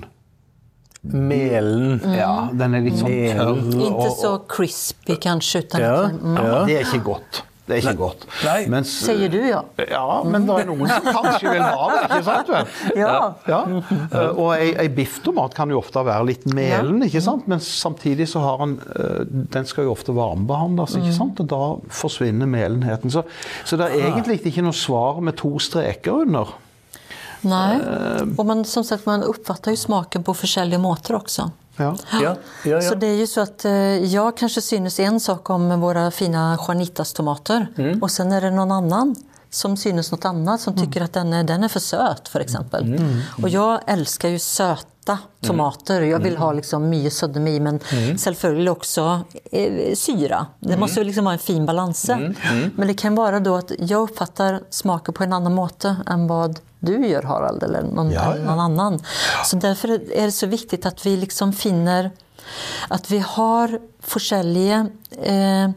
Melen. 1.12 2.00
Ja, 2.16 2.48
Den 2.52 2.72
sånn 2.96 3.10
tørr. 3.36 3.48
og- 3.48 3.74
Inte 3.74 4.10
så 4.16 4.38
crispy 4.48 5.16
kanske, 5.16 5.58
utan 5.58 5.80
Ja, 5.80 6.02
lite, 6.06 6.22
mm. 6.22 6.36
ja. 6.36 6.64
Det 6.66 6.76
er 6.80 6.84
ikke 6.84 7.04
godt. 7.04 7.42
Det 7.66 7.74
er 7.74 7.80
ikke 7.90 7.98
godt. 7.98 8.26
Nei. 8.44 8.66
Mens, 8.70 8.90
Säger 9.02 9.28
du 9.28 9.40
ja? 9.48 9.64
Ja, 9.90 10.22
men 10.22 10.44
det 10.46 10.54
er 10.60 10.68
noen 10.68 10.86
som 10.86 11.02
kanskje 11.02 11.50
vil 11.50 11.62
ha 11.64 11.88
det, 11.90 12.02
ikke 12.04 12.20
sant? 12.28 12.48
vel? 12.52 12.68
Ja. 12.94 13.14
Ja. 13.50 13.58
Eh, 14.12 14.28
Og 14.38 14.52
ei, 14.54 14.68
ei 14.78 14.86
bifftomat 14.94 15.54
kan 15.56 15.68
jo 15.74 15.80
ofte 15.80 16.04
være 16.06 16.28
litt 16.28 16.46
melen, 16.54 17.02
ikke 17.02 17.20
sant? 17.24 17.48
men 17.50 17.58
samtidig 17.58 18.28
så 18.30 18.38
har 18.44 18.62
den 18.62 18.76
eh, 18.94 19.24
Den 19.50 19.66
skal 19.66 19.84
jo 19.88 19.96
ofte 19.96 20.14
varmebehandles, 20.14 20.94
ikke 21.00 21.12
sant? 21.16 21.40
og 21.42 21.48
da 21.50 21.62
forsvinner 21.90 22.46
melenheten. 22.46 23.10
Så, 23.10 23.24
så 23.64 23.76
det 23.76 23.90
er 23.90 24.12
egentlig 24.12 24.38
ikke 24.46 24.62
noe 24.62 24.76
svar 24.76 25.18
med 25.20 25.34
to 25.42 25.56
streker 25.58 26.22
under. 26.22 26.54
Nej. 27.46 27.76
Eh. 27.76 28.22
Och 28.36 28.46
man, 28.46 28.64
som 28.64 28.84
sagt, 28.84 29.06
man 29.06 29.22
uppfattar 29.22 29.70
ju 29.70 29.76
smaken 29.76 30.24
på 30.24 30.34
olika 30.42 30.78
måter 30.78 31.14
också. 31.14 31.50
Ja. 31.76 31.96
Ja, 32.22 32.36
ja, 32.64 32.80
Så 32.80 32.88
ja. 32.92 32.94
det 32.94 33.06
är 33.06 33.14
ju 33.16 33.26
så 33.26 33.40
att 33.40 33.64
eh, 33.64 33.72
jag 34.04 34.36
kanske 34.36 34.60
synes 34.60 35.00
en 35.00 35.20
sak 35.20 35.50
om 35.50 35.80
våra 35.80 36.10
fina 36.10 36.58
Juanitas-tomater 36.68 37.66
Mm. 37.78 38.02
och 38.02 38.10
sen 38.10 38.32
är 38.32 38.40
det 38.40 38.50
någon 38.50 38.72
annan 38.72 39.16
som 39.50 39.76
synes 39.76 40.12
något 40.12 40.24
annat 40.24 40.60
som 40.60 40.76
tycker 40.76 41.02
att 41.02 41.12
den 41.12 41.32
är, 41.32 41.44
den 41.44 41.64
är 41.64 41.68
för 41.68 41.80
söt 41.80 42.28
för 42.28 42.40
exempel. 42.40 42.84
Mm. 42.84 43.20
Och 43.42 43.48
jag 43.48 43.80
älskar 43.86 44.28
ju 44.28 44.38
söta 45.06 45.18
tomater. 45.40 46.00
Jag 46.02 46.18
vill 46.18 46.36
ha 46.36 46.52
liksom 46.52 46.88
mycket 46.88 47.12
södme 47.12 47.50
i 47.50 47.60
men 47.60 47.80
Mm. 47.92 48.18
självföljd 48.18 48.68
också 48.68 49.20
eh, 49.52 49.94
syra. 49.94 50.46
Det 50.60 50.76
måste 50.76 51.00
ju 51.00 51.04
liksom 51.04 51.24
vara 51.24 51.32
en 51.32 51.38
fin 51.38 51.66
balans. 51.66 52.08
Mm. 52.08 52.34
Men 52.76 52.88
det 52.88 52.94
kan 52.94 53.14
vara 53.14 53.40
då 53.40 53.54
att 53.56 53.72
jag 53.78 54.00
uppfattar 54.02 54.60
smaken 54.70 55.14
på 55.14 55.24
en 55.24 55.32
annan 55.32 55.54
måte 55.54 55.96
än 56.06 56.26
vad 56.26 56.60
du 56.80 57.06
gör 57.06 57.22
Harald 57.22 57.62
eller 57.62 57.82
någon, 57.82 58.10
Ja, 58.10 58.36
ja. 58.36 58.44
någon 58.44 58.60
annan. 58.60 59.00
Så 59.44 59.56
därför 59.56 59.88
är 60.12 60.24
det 60.26 60.32
så 60.32 60.46
viktigt 60.46 60.86
att 60.86 61.06
vi 61.06 61.16
liksom 61.16 61.52
finner 61.52 62.10
att 62.88 63.10
vi 63.10 63.18
har 63.18 63.80
forskjellige 64.02 64.86
eh, 65.22 65.70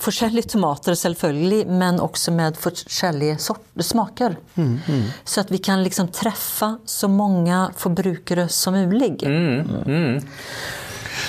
forskjellige 0.00 0.54
tomater 0.54 0.96
selvfølgelig, 0.98 1.64
men 1.68 2.00
også 2.00 2.32
med 2.34 2.58
forskjellige 2.60 3.38
sort, 3.42 3.62
smaker. 3.80 4.36
Så 5.24 5.44
at 5.44 5.52
vi 5.52 5.58
kan 5.62 5.82
liksom 5.84 6.10
treffe 6.14 6.74
så 6.86 7.08
mange 7.08 7.62
forbrukere 7.76 8.48
som 8.48 8.74
mulig. 8.74 9.16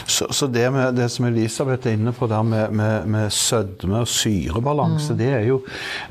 Så, 0.05 0.27
så 0.31 0.47
det, 0.47 0.71
med, 0.71 0.95
det 0.95 1.09
som 1.11 1.25
Elisabeth 1.27 1.87
er 1.87 1.97
inne 1.97 2.13
på 2.15 2.27
der 2.31 2.43
med, 2.47 2.71
med, 2.75 3.07
med 3.11 3.29
sødme 3.33 4.01
og 4.03 4.09
syrebalanse, 4.09 5.15
det, 5.19 5.29
er 5.35 5.45
jo, 5.49 5.61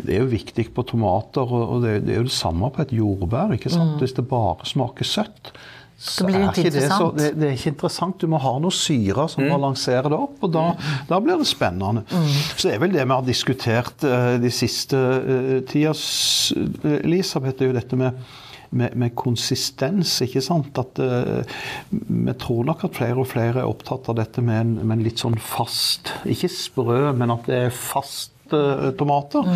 det 0.04 0.16
er 0.16 0.24
jo 0.24 0.30
viktig 0.30 0.66
på 0.74 0.84
tomater. 0.88 1.46
Og, 1.46 1.76
og 1.76 1.84
det, 1.84 2.00
det 2.06 2.14
er 2.14 2.22
jo 2.22 2.28
det 2.28 2.36
samme 2.36 2.70
på 2.74 2.84
et 2.84 2.94
jordbær. 2.96 3.54
ikke 3.56 3.72
sant? 3.72 3.98
Hvis 4.02 4.16
det 4.18 4.28
bare 4.28 4.68
smaker 4.68 5.08
søtt, 5.08 5.52
så 6.00 6.24
blir 6.24 6.38
det 6.38 6.44
er 6.46 6.50
ikke 6.50 6.70
det, 6.72 6.72
så, 6.72 6.80
interessant. 6.80 7.18
det, 7.20 7.30
det 7.36 7.48
er 7.50 7.56
ikke 7.58 7.72
interessant. 7.74 8.18
Du 8.22 8.30
må 8.32 8.38
ha 8.40 8.52
noe 8.64 8.72
syre 8.72 9.26
som 9.28 9.44
balanserer 9.50 10.08
det 10.08 10.16
opp, 10.16 10.38
og 10.46 10.52
da, 10.54 10.62
da 11.10 11.18
blir 11.20 11.36
det 11.42 11.48
spennende. 11.50 12.04
Så 12.56 12.68
det 12.70 12.76
er 12.78 12.80
vel 12.86 12.94
det 12.94 13.04
vi 13.04 13.12
har 13.18 13.26
diskutert 13.26 14.06
eh, 14.08 14.36
de 14.40 14.52
siste 14.54 14.96
uh, 14.96 15.58
tida, 15.68 15.92
s- 15.92 16.54
Elisabeth, 17.04 17.60
er 17.60 17.68
jo 17.74 17.76
dette 17.76 18.00
med 18.00 18.24
med, 18.70 18.92
med 18.94 19.10
konsistens, 19.18 20.12
ikke 20.22 20.38
sant? 20.46 20.76
At 20.78 21.00
eh, 21.02 21.40
Vi 21.90 22.34
tror 22.38 22.68
nok 22.68 22.84
at 22.86 22.94
flere 23.00 23.18
og 23.18 23.26
flere 23.26 23.64
er 23.64 23.66
opptatt 23.66 24.06
av 24.12 24.14
dette 24.20 24.44
med 24.46 24.60
en, 24.60 24.70
med 24.86 24.94
en 25.00 25.02
litt 25.02 25.18
sånn 25.18 25.34
fast 25.42 26.12
Ikke 26.30 26.46
sprø, 26.54 27.00
men 27.18 27.34
at 27.34 27.48
det 27.50 27.58
er 27.64 27.74
fast 27.74 28.30
eh, 28.56 28.90
tomater. 28.98 29.46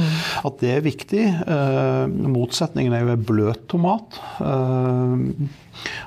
At 0.44 0.58
det 0.60 0.70
er 0.76 0.80
viktig. 0.84 1.24
Eh, 1.46 2.06
motsetningen 2.34 2.92
er 2.94 3.04
jo 3.06 3.12
en 3.14 3.24
bløt 3.28 3.66
tomat. 3.68 4.18
Eh, 4.40 5.50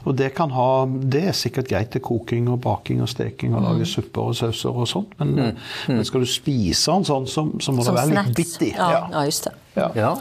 og 0.07 0.15
det 0.17 0.29
kan 0.33 0.49
ha 0.55 0.85
Det 0.87 1.21
er 1.27 1.35
sikkert 1.35 1.67
greit 1.69 1.89
til 1.91 2.01
koking 2.01 2.47
og 2.49 2.61
baking 2.63 3.01
og 3.03 3.09
steking 3.11 3.53
og 3.53 3.65
lage 3.65 3.85
supper 3.85 4.29
og 4.31 4.35
sauser 4.39 4.71
og 4.79 4.87
sånt, 4.87 5.11
men, 5.19 5.57
men 5.91 6.05
skal 6.07 6.23
du 6.23 6.29
spise 6.31 6.91
den 6.95 7.03
sånn, 7.05 7.27
så, 7.27 7.43
så 7.61 7.75
må 7.75 7.83
Som 7.85 7.93
det 7.95 7.99
være 7.99 8.13
litt 8.13 8.21
snacks. 8.21 8.37
bitt 8.39 8.67
i. 8.69 8.71
Ja, 8.77 8.87
ja, 9.11 9.25
just 9.27 9.43
det. 9.49 9.53
Ja. 9.75 9.89
Ja. 9.99 10.13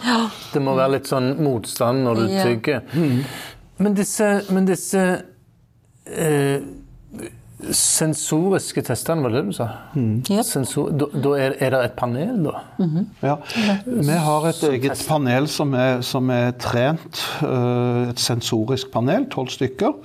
Det 0.53 0.61
må 0.67 0.75
være 0.77 0.97
litt 0.99 1.09
sånn 1.09 1.31
motstand 1.47 2.05
når 2.05 2.15
du 2.21 2.27
Ja. 2.35 2.45
tygger. 2.51 2.83
Men 3.79 3.95
disse, 3.97 4.29
men 4.51 4.67
disse 4.69 5.03
eh, 6.07 6.61
sensoriske 7.75 8.83
testene, 8.87 9.25
var 9.25 9.33
det 9.33 9.41
det 9.43 9.53
du 9.53 9.57
sa? 9.57 9.69
Japp. 9.97 10.47
Sensor, 10.47 10.91
da 10.95 11.09
da 11.13 11.33
er, 11.41 11.57
er 11.63 11.73
det 11.75 11.81
et 11.89 11.97
panel, 11.99 12.37
da? 12.45 12.61
Ja. 13.25 13.37
Vi 13.87 14.19
har 14.27 14.49
et 14.51 14.63
eget 14.71 15.03
panel 15.09 15.49
som 15.51 15.75
er, 15.79 16.03
som 16.07 16.31
er 16.35 16.53
trent, 16.63 17.23
øh, 17.47 18.11
et 18.11 18.23
sensorisk 18.23 18.93
panel, 18.95 19.27
tolv 19.33 19.51
stykker, 19.55 19.97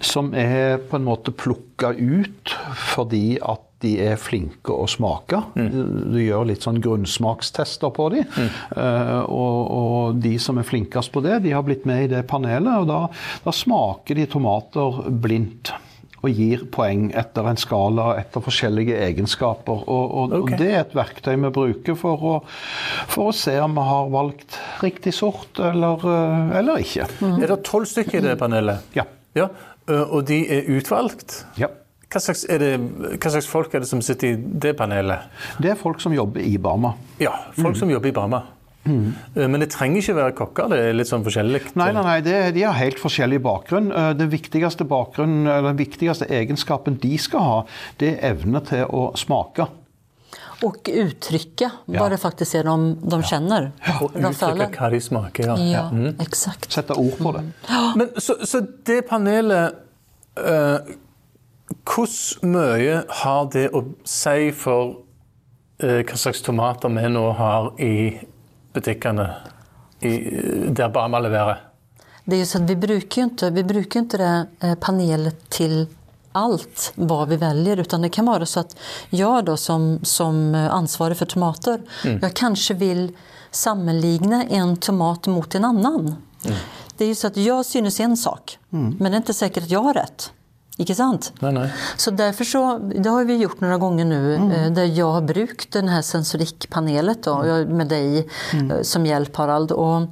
som 0.00 0.34
er 0.36 0.78
på 0.90 0.98
en 0.98 1.08
måte 1.08 1.34
plukka 1.34 1.94
ut 1.96 2.54
fordi 2.92 3.38
at 3.38 3.64
de 3.84 3.92
er 4.02 4.16
flinke 4.18 4.74
å 4.74 4.88
smake. 4.90 5.38
Du, 5.54 5.82
du 6.10 6.18
gjør 6.18 6.48
litt 6.48 6.64
sånn 6.66 6.80
grunnsmakstester 6.82 7.92
på 7.94 8.08
dem. 8.16 8.24
Eh, 8.74 9.20
og, 9.22 9.58
og 9.70 10.22
de 10.22 10.34
som 10.42 10.58
er 10.58 10.66
flinkest 10.66 11.12
på 11.14 11.22
det, 11.22 11.36
de 11.44 11.54
har 11.54 11.62
blitt 11.66 11.86
med 11.86 12.08
i 12.08 12.10
det 12.10 12.24
panelet. 12.30 12.82
Og 12.82 12.88
da, 12.90 13.04
da 13.44 13.54
smaker 13.54 14.18
de 14.18 14.26
tomater 14.30 15.04
blindt. 15.22 15.70
Og 16.22 16.30
gir 16.34 16.64
poeng 16.74 17.12
etter 17.14 17.46
en 17.46 17.56
skala 17.60 18.08
etter 18.18 18.42
forskjellige 18.42 18.96
egenskaper. 19.06 19.84
Og, 19.86 20.14
og, 20.18 20.32
Ok. 20.32 20.50
og 20.52 20.58
det 20.58 20.70
er 20.74 20.80
et 20.80 20.94
verktøy 20.98 21.36
vi 21.44 21.50
bruker 21.54 21.94
for 21.94 22.18
å, 22.18 22.32
for 23.06 23.30
å 23.30 23.34
se 23.36 23.54
om 23.62 23.74
vi 23.78 23.84
har 23.86 24.08
valgt 24.10 24.58
riktig 24.82 25.14
sort 25.14 25.60
eller, 25.62 26.02
øh, 26.02 26.56
eller 26.58 26.82
ikke. 26.82 27.06
Er 27.42 27.46
det 27.52 27.60
tolv 27.68 27.86
stykker 27.86 28.18
i 28.18 28.24
det 28.26 28.38
panelet? 28.40 28.82
Ja. 28.98 29.04
Ja, 29.36 29.46
ø, 29.88 30.00
Og 30.10 30.24
de 30.26 30.40
er 30.58 30.66
utvalgt? 30.78 31.44
ja. 31.58 31.68
Hva 32.08 32.20
slags, 32.24 32.46
er 32.48 32.58
det, 32.58 32.68
hva 33.20 33.30
slags 33.30 33.46
folk 33.46 33.74
er 33.76 33.82
det 33.84 33.88
som 33.90 34.00
sitter 34.00 34.30
i 34.32 34.36
det 34.40 34.70
panelet? 34.78 35.26
Det 35.60 35.70
er 35.74 35.76
folk 35.76 36.00
som 36.00 36.14
jobber 36.16 36.40
i 36.40 36.54
Barma. 36.56 36.94
Ja, 37.20 37.34
folk 37.60 37.76
som 37.76 37.90
jobber 37.92 38.08
i 38.08 38.12
Barma. 38.16 38.38
Ø, 39.36 39.46
Men 39.48 39.60
det 39.60 39.70
trenger 39.74 40.00
ikke 40.02 40.14
være 40.16 40.34
kokker, 40.38 40.68
det 40.72 40.78
er 40.78 40.92
litt 40.98 41.08
sånn 41.10 41.24
forskjellig. 41.26 41.60
Nei, 41.76 41.90
nei, 41.92 42.02
nei 42.02 42.20
det, 42.26 42.36
de 42.54 42.62
har 42.66 42.72
helt 42.78 42.98
forskjellig 42.98 43.40
bakgrunn. 43.44 43.90
Eh, 43.92 44.12
Det 44.18 44.28
viktigste 44.32 44.84
bakgrunn, 44.88 45.46
eller 45.46 45.72
den 45.72 45.76
viktigste 45.80 46.26
egenskapen 46.30 46.96
de 47.02 47.18
skal 47.18 47.40
ha, 47.40 47.58
det 47.98 48.14
er 48.16 48.32
evne 48.34 48.60
til 48.64 48.84
å 48.88 49.10
smake. 49.16 49.66
Och 50.62 50.88
uttrycka 50.90 51.70
vad 51.86 52.10
det 52.10 52.18
faktiskt 52.18 52.54
är 52.54 52.64
de, 52.64 52.98
de 53.08 53.22
känner. 53.22 53.70
Og 54.02 54.10
de 54.12 54.24
uttrykke 54.26 54.66
hva 54.74 54.88
de 54.90 55.00
smaker. 55.00 55.44
Ja. 55.46 55.56
Ja, 55.56 56.12
exakt. 56.20 56.72
Sette 56.72 56.96
ord 56.98 57.14
på 57.18 57.32
det. 57.36 57.44
Men 57.96 58.08
så, 58.16 58.34
så 58.42 58.64
det 58.86 59.02
panelet 59.08 59.74
ø, 60.36 60.78
Hvordan 61.84 62.52
mye 62.54 63.02
har 63.20 63.48
det 63.52 63.68
å 63.76 63.82
si 64.08 64.50
for 64.56 64.94
ø, 65.82 66.02
hva 66.02 66.16
slags 66.18 66.42
tomater 66.42 66.88
vi 66.94 67.06
nå 67.12 67.24
har 67.38 67.70
i 67.78 67.94
butikkene 68.72 69.34
i, 70.00 70.18
der 70.70 70.88
Barma 70.88 71.18
leverer? 71.18 71.60
Det 72.24 72.36
är 72.36 72.40
ju 72.40 72.46
så 72.46 72.58
att 72.58 72.70
vi 72.70 72.76
brukar 72.76 73.22
ju 73.22 73.24
inte, 73.24 73.50
vi 73.50 73.64
brukar 73.64 74.00
inte 74.00 74.16
det 74.16 74.46
eh, 74.60 74.74
panelet 74.74 75.50
till 75.50 75.86
allt 76.32 76.92
vad 76.94 77.28
vi 77.28 77.36
väljer 77.36 77.76
utan 77.76 78.02
det 78.02 78.08
kan 78.08 78.26
vara 78.26 78.46
så 78.46 78.60
att 78.60 78.76
jag 79.10 79.44
då 79.44 79.56
som, 79.56 79.98
som 80.02 80.54
eh, 80.54 80.74
ansvarig 80.74 81.16
för 81.16 81.26
tomater, 81.26 81.80
jag 82.22 82.34
kanske 82.34 82.74
vill 82.74 83.16
sammanligna 83.50 84.44
en 84.44 84.76
tomat 84.76 85.26
mot 85.26 85.54
en 85.54 85.64
annan. 85.64 86.14
Det 86.96 87.04
är 87.04 87.08
ju 87.08 87.14
så 87.14 87.26
att 87.26 87.36
jag 87.36 87.66
synes 87.66 88.00
en 88.00 88.16
sak, 88.16 88.58
men 88.68 88.98
det 88.98 89.08
är 89.08 89.16
inte 89.16 89.34
säkert 89.34 89.62
att 89.62 89.70
jag 89.70 89.82
har 89.82 89.94
rätt. 89.94 90.32
Icke 90.80 90.94
sant? 90.94 91.32
Nei, 91.40 91.52
nei. 91.52 91.70
Så 91.96 92.10
därför 92.10 92.44
så, 92.44 92.78
det 92.78 93.08
har 93.08 93.24
vi 93.24 93.36
gjort 93.36 93.60
några 93.60 93.78
gånger 93.78 94.04
nu 94.04 94.34
eh, 94.34 94.72
där 94.72 94.84
jag 94.84 95.12
har 95.12 95.20
brukt 95.22 95.72
den 95.72 95.88
här 95.88 96.02
sensorikpanelet 96.02 97.22
då, 97.22 97.46
jag- 97.46 97.68
med 97.70 97.86
dig 97.88 98.28
eh, 98.52 98.82
som 98.82 99.06
hjälp 99.06 99.36
Harald. 99.36 99.72
Och, 99.72 100.02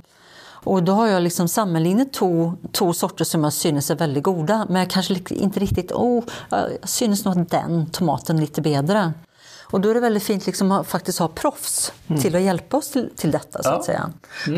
och 0.49 0.83
då 0.83 0.93
har 0.93 1.07
jag 1.07 1.23
liksom 1.23 1.49
sammanlignet 1.49 2.13
två, 2.13 2.55
två 2.73 2.93
sorter 2.93 3.25
som 3.25 3.45
jag 3.45 3.53
synes 3.53 3.91
är 3.91 3.95
väldigt 3.97 4.23
goda 4.25 4.67
men 4.69 4.77
jag 4.77 4.91
kanske 4.91 5.15
inte 5.31 5.61
riktigt, 5.61 5.93
oh, 5.93 6.25
jag 6.51 6.71
synes 6.89 7.25
nog 7.25 7.47
den 7.49 7.87
tomaten 7.87 8.41
lite 8.41 8.61
bättre. 8.63 9.13
Och 9.71 9.81
då 9.81 9.89
är 9.91 9.95
det 9.95 10.01
väldigt 10.01 10.23
fint 10.23 10.47
liksom 10.47 10.73
att 10.73 10.87
faktiskt 10.87 11.19
ha 11.19 11.29
proffs 11.29 11.93
till 12.23 12.37
att 12.37 12.43
hjälpa 12.43 12.77
oss 12.77 12.91
till, 12.91 13.11
till 13.17 13.31
detta 13.31 13.63
så 13.63 13.69
Ja. 13.69 13.77
att 13.77 13.85
säga. 13.85 14.11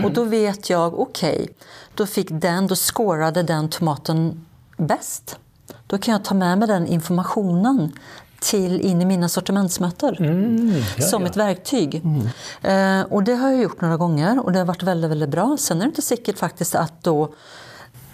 Och 0.04 0.12
då 0.12 0.24
vet 0.24 0.70
jag, 0.70 1.00
okej, 1.00 1.48
då 1.94 2.06
fick 2.06 2.28
den, 2.30 2.66
då 2.66 2.74
scorade 2.74 3.42
den 3.42 3.68
tomaten 3.68 4.46
bäst. 4.76 5.38
Då 5.88 5.98
kan 5.98 6.12
jag 6.12 6.24
ta 6.24 6.34
med 6.34 6.58
mig 6.58 6.68
den 6.68 6.86
informationen 6.86 7.92
till 8.40 8.80
in 8.80 9.02
i 9.02 9.04
mina 9.04 9.28
sortimentsmöten 9.28 10.14
som 10.98 11.26
ett 11.26 11.36
verktyg. 11.36 12.02
Eh, 12.62 13.00
och 13.00 13.24
det 13.24 13.34
har 13.34 13.50
jag 13.50 13.62
gjort 13.62 13.80
några 13.80 13.96
gånger 13.96 14.44
och 14.44 14.52
det 14.52 14.58
har 14.58 14.66
varit 14.66 14.82
väldigt, 14.82 15.10
väldigt 15.10 15.28
bra. 15.28 15.56
Sen 15.58 15.76
är 15.76 15.80
det 15.80 15.88
inte 15.88 16.02
säkert 16.02 16.38
faktiskt 16.38 16.74
att 16.74 17.04
då 17.04 17.34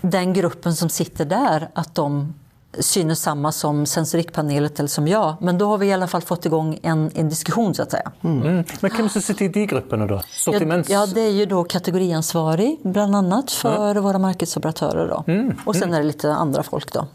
den 0.01 0.33
gruppen 0.33 0.75
som 0.75 0.89
sitter 0.89 1.25
där, 1.25 1.69
att 1.75 1.95
de 1.95 2.35
synes 2.81 3.23
samma 3.23 3.53
som 3.53 3.87
sensorikpanelet 3.87 4.79
eller 4.79 4.89
som 4.89 5.09
jag. 5.09 5.37
Men 5.41 5.59
då 5.59 5.67
har 5.67 5.79
vi 5.79 5.87
i 5.87 5.93
alla 5.93 6.07
fall 6.07 6.23
fått 6.23 6.47
igång 6.47 6.79
en, 6.83 7.11
en 7.15 7.29
diskussion 7.29 7.75
så 7.75 7.83
att 7.83 7.91
säga. 7.91 8.13
Mm. 8.25 8.65
Men 8.81 8.91
hvem 8.91 9.09
som 9.09 9.23
sitter 9.23 9.45
i 9.45 9.49
de 9.49 9.67
gruppene, 9.67 10.07
da? 10.07 10.23
Sortiments... 10.33 10.91
Ja, 10.91 11.07
det 11.07 11.21
är 11.21 11.31
ju 11.31 11.47
då 11.47 11.65
kategoriansvarig 11.65 12.79
bland 12.83 13.17
annat 13.17 13.51
för 13.51 13.95
våra 13.95 14.19
marknadsoperatörer. 14.19 15.09
Då. 15.09 15.25
Och 15.65 15.77
sen 15.77 15.95
är 15.95 15.99
det 15.99 16.07
lite 16.07 16.33
andra 16.33 16.63
folk 16.63 16.93
då. 16.93 17.07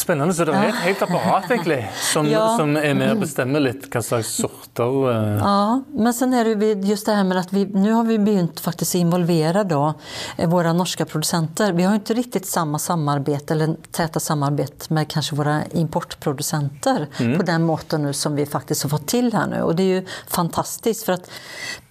Spennende. 0.00 0.34
Så 0.34 0.44
det 0.48 0.54
er 0.56 0.70
et 0.70 0.78
helt 0.84 1.02
apparat 1.04 1.50
egentlig, 1.50 1.80
som, 2.12 2.26
Ja. 2.30 2.56
som 2.56 2.76
er 2.76 2.94
med 2.96 3.10
og 3.12 3.20
bestemmer 3.24 3.60
litt 3.60 3.88
hva 3.92 4.00
slags 4.02 4.30
sorter 4.40 5.10
eh, 5.12 5.38
Ja, 5.42 5.82
men 5.92 6.14
sen 6.14 6.32
är 6.34 6.44
det 6.44 6.66
ju 6.66 6.80
just 6.80 7.06
det 7.06 7.12
här 7.12 7.24
med 7.24 7.38
att 7.38 7.52
vi, 7.52 7.64
nu 7.66 7.92
har 7.92 8.04
vi 8.04 8.18
begynt 8.18 8.60
faktiskt 8.60 8.94
involvera 8.94 9.64
då 9.64 9.94
eh, 10.36 10.48
våra 10.48 10.72
norska 10.72 11.04
producenter. 11.04 11.72
Vi 11.72 11.82
har 11.82 11.92
ju 11.92 11.98
inte 11.98 12.14
riktigt 12.14 12.46
samma 12.46 12.78
samarbete 12.78 13.54
eller 13.54 13.76
täta 13.90 14.20
samarbete 14.20 14.94
med 14.94 15.08
kanske 15.08 15.34
våra 15.36 15.62
importproducenter 15.72 17.06
på 17.36 17.42
den 17.42 17.62
måten 17.62 18.02
nu 18.02 18.12
som 18.12 18.34
vi 18.36 18.46
faktiskt 18.46 18.82
har 18.82 18.90
fått 18.90 19.06
till 19.06 19.32
här 19.34 19.46
nu. 19.46 19.62
Och 19.62 19.76
det 19.76 19.82
är 19.82 19.86
ju 20.00 20.06
fantastiskt 20.28 21.04
för 21.04 21.12
att 21.12 21.30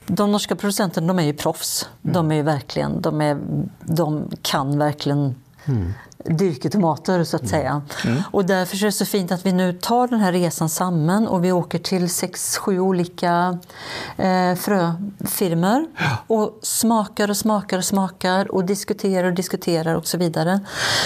de 0.08 0.32
norska 0.32 0.56
producenterna 0.56 1.08
de 1.08 1.20
är 1.20 1.24
ju 1.24 1.34
proffs. 1.34 1.90
De 2.02 2.32
är 2.32 2.36
ju 2.36 2.42
verkligen, 2.42 3.02
de, 3.02 3.22
är, 3.22 3.38
de 3.80 4.32
kan 4.42 4.78
verkligen 4.80 5.36
dyrke 5.66 5.94
tomater 6.72 7.24
så 7.24 7.36
att 7.36 7.48
säga. 7.48 7.82
Och 8.32 8.46
därför 8.46 8.78
är 8.78 8.86
det 8.86 8.92
så 8.92 9.06
fint 9.06 9.32
att 9.32 9.46
vi 9.46 9.52
nu 9.52 9.74
tar 9.74 10.08
den 10.08 10.20
här 10.20 10.32
resan 10.32 10.70
samman 10.70 11.28
och 11.28 11.44
vi 11.44 11.52
åker 11.52 11.80
till 11.80 12.10
sex, 12.10 12.58
sju 12.58 12.80
olika 12.80 13.58
eh, 14.18 14.56
fröfirmor 14.56 15.88
och 16.28 16.60
smakar 16.62 17.30
och 17.30 17.38
smakar 17.38 17.78
och 17.78 17.86
smakar 17.86 18.52
och 18.52 18.66
diskuterar 18.66 19.28
och 19.28 19.34
diskuterar 19.34 19.96
och 19.96 20.08
så 20.08 20.18
vidare. 20.18 20.60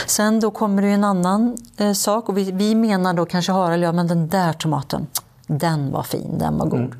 Sen 0.07 0.39
då 0.39 0.51
kommer 0.51 0.81
det 0.81 0.87
en 0.87 1.03
annan 1.03 1.57
eh, 1.77 1.93
sak 1.93 2.29
och 2.29 2.37
vi, 2.37 2.51
vi 2.51 2.75
menar 2.75 3.13
då 3.13 3.25
kanske 3.25 3.51
Harald, 3.51 3.83
ja 3.83 3.91
men 3.91 4.07
den 4.07 4.27
där 4.27 4.53
tomaten, 4.53 5.07
den 5.47 5.91
var 5.91 6.03
fin, 6.03 6.37
den 6.37 6.57
var 6.57 6.65
god. 6.65 6.95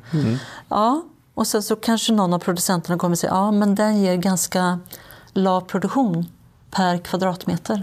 Ja, 0.68 1.02
och 1.34 1.46
sen 1.46 1.62
så 1.62 1.76
kanske 1.76 2.12
någon 2.12 2.34
av 2.34 2.38
producenterna 2.38 2.98
kommer 2.98 3.16
säga, 3.16 3.32
ja 3.32 3.50
men 3.50 3.74
den 3.74 4.02
ger 4.02 4.16
ganska 4.16 4.78
lav 5.32 5.60
produktion 5.60 6.26
per 6.70 6.98
kvadratmeter. 6.98 7.82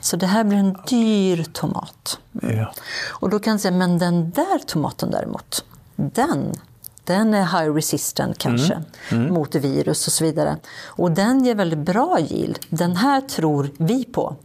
Så 0.00 0.16
det 0.16 0.26
här 0.26 0.44
blir 0.44 0.58
en 0.58 0.76
dyr 0.88 1.44
tomat. 1.52 2.18
ja. 2.42 2.72
Och 3.10 3.30
då 3.30 3.38
kan 3.38 3.50
jag 3.50 3.60
säga, 3.60 3.72
men 3.76 3.98
den 3.98 4.30
där 4.30 4.58
tomaten 4.58 5.10
däremot, 5.10 5.64
den, 5.96 6.54
den 7.04 7.34
är 7.34 7.60
high 7.60 7.74
resistant 7.74 8.38
kanske 8.38 8.82
mot 9.10 9.54
virus 9.54 10.06
och 10.06 10.12
så 10.12 10.24
vidare. 10.24 10.56
Och 10.84 11.10
den 11.10 11.44
ger 11.44 11.54
väldigt 11.54 11.78
bra 11.78 12.18
yield. 12.20 12.58
Den 12.68 12.96
här 12.96 13.20
tror 13.20 13.70
vi 13.78 14.04
på. 14.04 14.36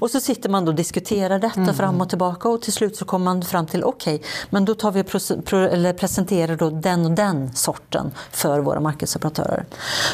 Och 0.00 0.10
så 0.10 0.20
sitter 0.20 0.48
man 0.48 0.64
då 0.64 0.70
och 0.70 0.76
diskuterar 0.76 1.38
detta 1.38 1.74
fram 1.74 2.00
och 2.00 2.08
tillbaka 2.08 2.48
och 2.48 2.62
till 2.62 2.72
slut 2.72 2.96
så 2.96 3.04
kommer 3.04 3.24
man 3.24 3.42
fram 3.42 3.66
till 3.66 3.84
okej, 3.84 4.22
men 4.50 4.64
då 4.64 4.74
tar 4.74 4.92
vi 4.92 5.00
eller 5.76 5.92
presenterar 5.92 6.56
då 6.56 6.70
den 6.70 7.06
och 7.06 7.12
den 7.12 7.54
sorten 7.54 8.10
för 8.30 8.60
våra 8.60 8.80
marknadsoperatörer. 8.80 9.64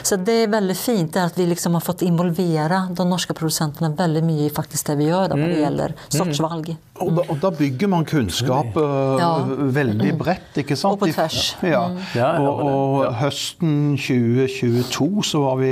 Så 0.02 0.16
det 0.16 0.32
är 0.32 0.46
väldigt 0.48 0.78
fint 0.78 1.16
att 1.16 1.38
vi 1.38 1.46
liksom 1.46 1.74
har 1.74 1.80
fått 1.80 2.02
involvera 2.02 2.88
de 2.90 3.10
norska 3.10 3.34
producenterna 3.34 3.88
väldigt 3.88 4.24
mycket 4.24 4.52
i 4.52 4.54
faktiskt 4.54 4.86
det 4.86 4.94
vi 4.94 5.04
gör 5.04 5.28
då, 5.28 5.36
vad 5.36 5.48
det 5.48 5.60
gäller 5.60 5.94
sortsvalg. 6.08 6.76
Og 7.02 7.16
da, 7.16 7.22
og 7.32 7.40
da 7.42 7.50
bygger 7.58 7.88
man 7.88 8.04
kunnskap 8.08 8.76
øh, 8.76 9.18
Ja. 9.20 9.30
veldig 9.78 10.12
bredt, 10.18 10.56
ikke 10.62 10.76
sant? 10.76 10.92
Og 10.92 10.98
på 11.02 11.08
tvers. 11.12 11.56
Ja. 11.62 11.82
Ja, 12.14 12.28
og, 12.40 12.62
og 12.66 13.14
høsten 13.20 13.96
2022 13.96 15.24
så 15.26 15.40
var 15.44 15.56
vi 15.60 15.70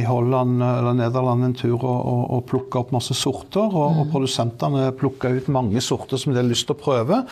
i- 0.00 0.04
Holland 0.06 0.62
eller 0.62 0.92
Nederland 0.94 1.44
en 1.44 1.54
tur 1.54 1.82
og, 1.82 2.06
og, 2.06 2.22
og 2.36 2.44
plukka 2.50 2.78
opp 2.84 2.92
masse 2.92 3.14
sorter. 3.14 3.66
Og, 3.66 3.92
Mm. 3.96 4.00
og 4.00 4.10
produsentene 4.12 4.92
plukka 4.98 5.28
ut 5.36 5.48
mange 5.48 5.80
sorter 5.80 6.16
som 6.18 6.32
de 6.32 6.40
hadde 6.40 6.50
lyst 6.50 6.66
til 6.66 6.74
å 6.76 6.80
prøve. 6.80 7.22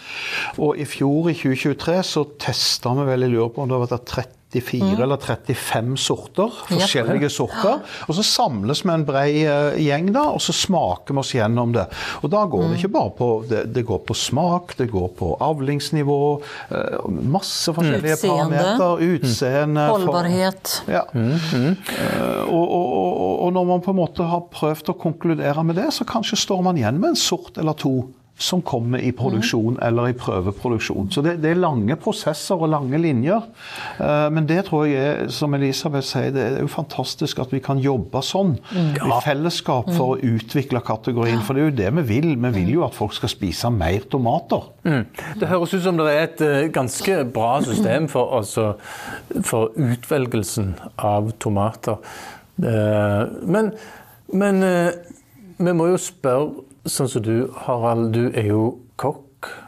Og 0.59 0.79
i 0.79 0.85
fjor, 0.85 1.29
i 1.31 1.35
2023, 1.35 2.03
så 2.07 2.25
testa 2.39 2.93
vi 2.95 3.05
vel, 3.09 3.21
jeg 3.27 3.31
lurer 3.35 3.51
på 3.55 3.63
om 3.63 3.69
det 3.69 3.79
var 3.83 3.91
34 4.55 5.03
eller 5.03 5.17
35 5.19 5.97
sorter. 5.99 6.53
Forskjellige 6.69 7.31
sorter. 7.31 7.81
Og 8.09 8.15
så 8.15 8.23
samles 8.25 8.85
vi 8.85 8.93
en 8.95 9.05
brei 9.09 9.43
eh, 9.43 9.79
gjeng 9.83 10.13
da, 10.15 10.29
og 10.35 10.41
så 10.45 10.55
smaker 10.55 11.15
vi 11.17 11.23
oss 11.25 11.33
gjennom 11.35 11.73
det. 11.75 11.87
Og 12.23 12.31
da 12.31 12.45
går 12.47 12.69
det 12.71 12.79
ikke 12.79 12.93
bare 12.95 13.11
på 13.19 13.29
det, 13.51 13.65
det 13.75 13.85
går 13.89 14.03
på 14.07 14.15
smak, 14.15 14.77
det 14.79 14.89
går 14.93 15.09
på 15.19 15.33
avlingsnivå, 15.43 16.21
eh, 16.71 16.99
masse 17.35 17.75
forskjellige 17.75 18.17
Utseende. 18.21 18.63
parametere. 18.63 19.11
Utseende. 19.19 19.89
for- 19.89 19.99
Hållbarhet. 19.99 20.75
ja. 20.89 21.03
Eh, 21.15 22.43
og, 22.49 22.65
og, 22.65 22.93
og, 22.93 23.33
og 23.47 23.53
når 23.57 23.65
man 23.73 23.81
på 23.85 23.91
en 23.95 23.99
måte 24.01 24.27
har 24.29 24.45
prøvd 24.55 24.93
å 24.93 24.99
konkludere 25.01 25.65
med 25.67 25.77
det, 25.81 25.91
så 25.97 26.07
kanskje 26.09 26.39
står 26.45 26.63
man 26.67 26.79
igjen 26.81 27.01
med 27.01 27.15
en 27.15 27.19
sort 27.21 27.59
eller 27.61 27.75
to 27.79 27.97
som 28.37 28.59
kommer 28.67 28.99
i 28.99 29.13
produksjon 29.15 29.77
eller 29.87 30.09
i 30.11 30.15
prøveproduksjon. 30.19 31.07
Så 31.15 31.23
det, 31.23 31.37
det 31.39 31.53
er 31.53 31.59
lange 31.63 31.95
prosesser 32.03 32.59
og 32.59 32.67
lange 32.73 32.99
linjer. 32.99 33.45
Eh, 34.03 34.25
men 34.35 34.49
det 34.51 34.65
tror 34.67 34.89
jeg 34.91 34.99
er, 34.99 35.29
som 35.31 35.55
Elisabeth 35.55 36.03
sier, 36.09 36.33
det 36.35 36.43
er 36.49 36.57
jo 36.65 36.71
fantastisk 36.73 37.39
at 37.45 37.55
vi 37.55 37.61
kan 37.63 37.79
jobbe 37.79 38.19
sånn 38.27 38.57
i 38.75 39.21
fellesskap 39.23 39.93
for 39.95 40.17
å 40.17 40.19
utvikle 40.19 40.83
kategorien. 40.83 41.39
For 41.47 41.55
det 41.55 41.63
er 41.63 41.71
jo 41.71 41.77
det 41.79 41.93
vi 42.01 42.07
vil. 42.11 42.29
Vi 42.43 42.53
vil 42.59 42.75
jo 42.75 42.83
at 42.89 42.99
folk 42.99 43.15
skal 43.15 43.31
spise 43.31 43.71
mer 43.71 44.03
tomater. 44.11 44.67
Det 45.39 45.53
høres 45.55 45.77
ut 45.79 45.87
som 45.87 46.03
det 46.03 46.11
er 46.11 46.27
et 46.27 46.45
eh, 46.49 46.61
ganske 46.75 47.21
bra 47.39 47.55
system 47.63 48.11
for, 48.11 48.35
altså, 48.43 48.73
for 49.47 49.71
utvelgelsen 49.79 50.75
av 50.99 51.31
tomater. 51.39 52.03
Eh, 52.59 53.25
Men, 53.47 53.73
men 54.35 54.63
vi 55.59 55.73
må 55.77 55.93
jo 55.95 55.99
spørre, 56.03 56.65
sånn 56.85 57.11
som 57.11 57.25
du, 57.25 57.49
Harald, 57.67 58.13
du 58.15 58.29
er 58.33 58.51
jo 58.51 58.65
kokk. 59.01 59.23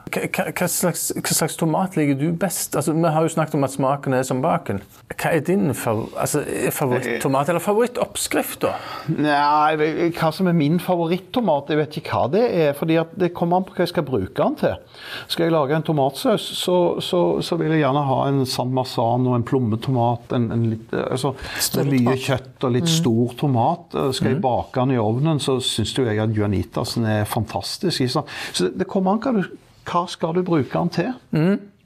Hva, 0.06 0.68
slags, 0.70 1.56
tomat 1.58 1.96
liker 1.98 2.14
du 2.14 2.28
best? 2.38 2.76
Altså, 2.78 2.92
vi 2.94 3.10
har 3.10 3.24
jo 3.26 3.30
snakket 3.32 3.56
om 3.58 3.66
at 3.66 3.72
smaken 3.74 4.14
er 4.14 4.22
som 4.26 4.38
baken. 4.44 4.78
Hva 5.10 5.32
er 5.34 5.42
din 5.44 5.72
favor 5.74 6.12
altså, 6.22 6.44
favoritttomat, 6.72 7.50
eller 7.50 7.64
favorittoppskrift, 7.64 8.60
da? 8.62 8.76
Nei, 9.10 9.74
hva 10.14 10.30
som 10.34 10.46
er 10.46 10.54
min 10.56 10.78
favorittomat, 10.82 11.72
jeg 11.74 11.80
vet 11.80 11.98
ikke 11.98 12.14
hva 12.14 12.30
det 12.36 12.44
er. 12.46 12.70
fordi 12.78 13.00
det 13.18 13.32
kommer 13.34 13.58
an 13.58 13.66
på 13.66 13.74
hva 13.74 13.82
jeg 13.82 13.92
skal 13.96 14.06
bruke 14.06 14.36
den 14.38 14.56
til. 14.62 14.78
Skal 15.26 15.48
jeg 15.48 15.56
lage 15.56 15.74
en 15.74 15.86
tomatsaus, 15.90 16.46
så, 16.62 16.78
så, 17.02 17.24
så 17.42 17.58
vil 17.58 17.74
jeg 17.74 17.82
gjerne 17.82 18.06
ha 18.06 18.22
en 18.30 18.40
San 18.46 18.72
Marzano, 18.78 19.34
en 19.34 19.46
plommetomat, 19.46 20.30
en, 20.38 20.48
en 20.54 20.66
litt, 20.70 20.94
altså, 21.02 21.34
med 21.80 21.92
mye 21.96 22.16
kjøtt 22.22 22.66
og 22.66 22.76
litt 22.78 22.90
stor 22.94 23.36
tomat. 23.42 23.98
Eh, 23.98 24.10
Skal 24.16 24.36
jeg 24.36 24.42
bake 24.44 24.78
den 24.78 24.94
i 24.96 25.02
ovnen, 25.02 25.42
så 25.42 25.58
syns 25.58 25.96
jo 25.98 26.06
jeg 26.06 26.22
at 26.22 26.34
Juanitasen 26.36 27.10
er 27.10 27.26
fantastisk. 27.28 28.06
Så 28.06 28.70
det, 28.70 28.86
kommer 28.86 29.16
an 29.16 29.24
hva 29.24 29.34
du 29.34 29.65
hva 29.86 30.04
skal 30.10 30.36
du 30.36 30.44
bruke 30.46 30.72
den 30.72 30.92
til? 30.94 31.14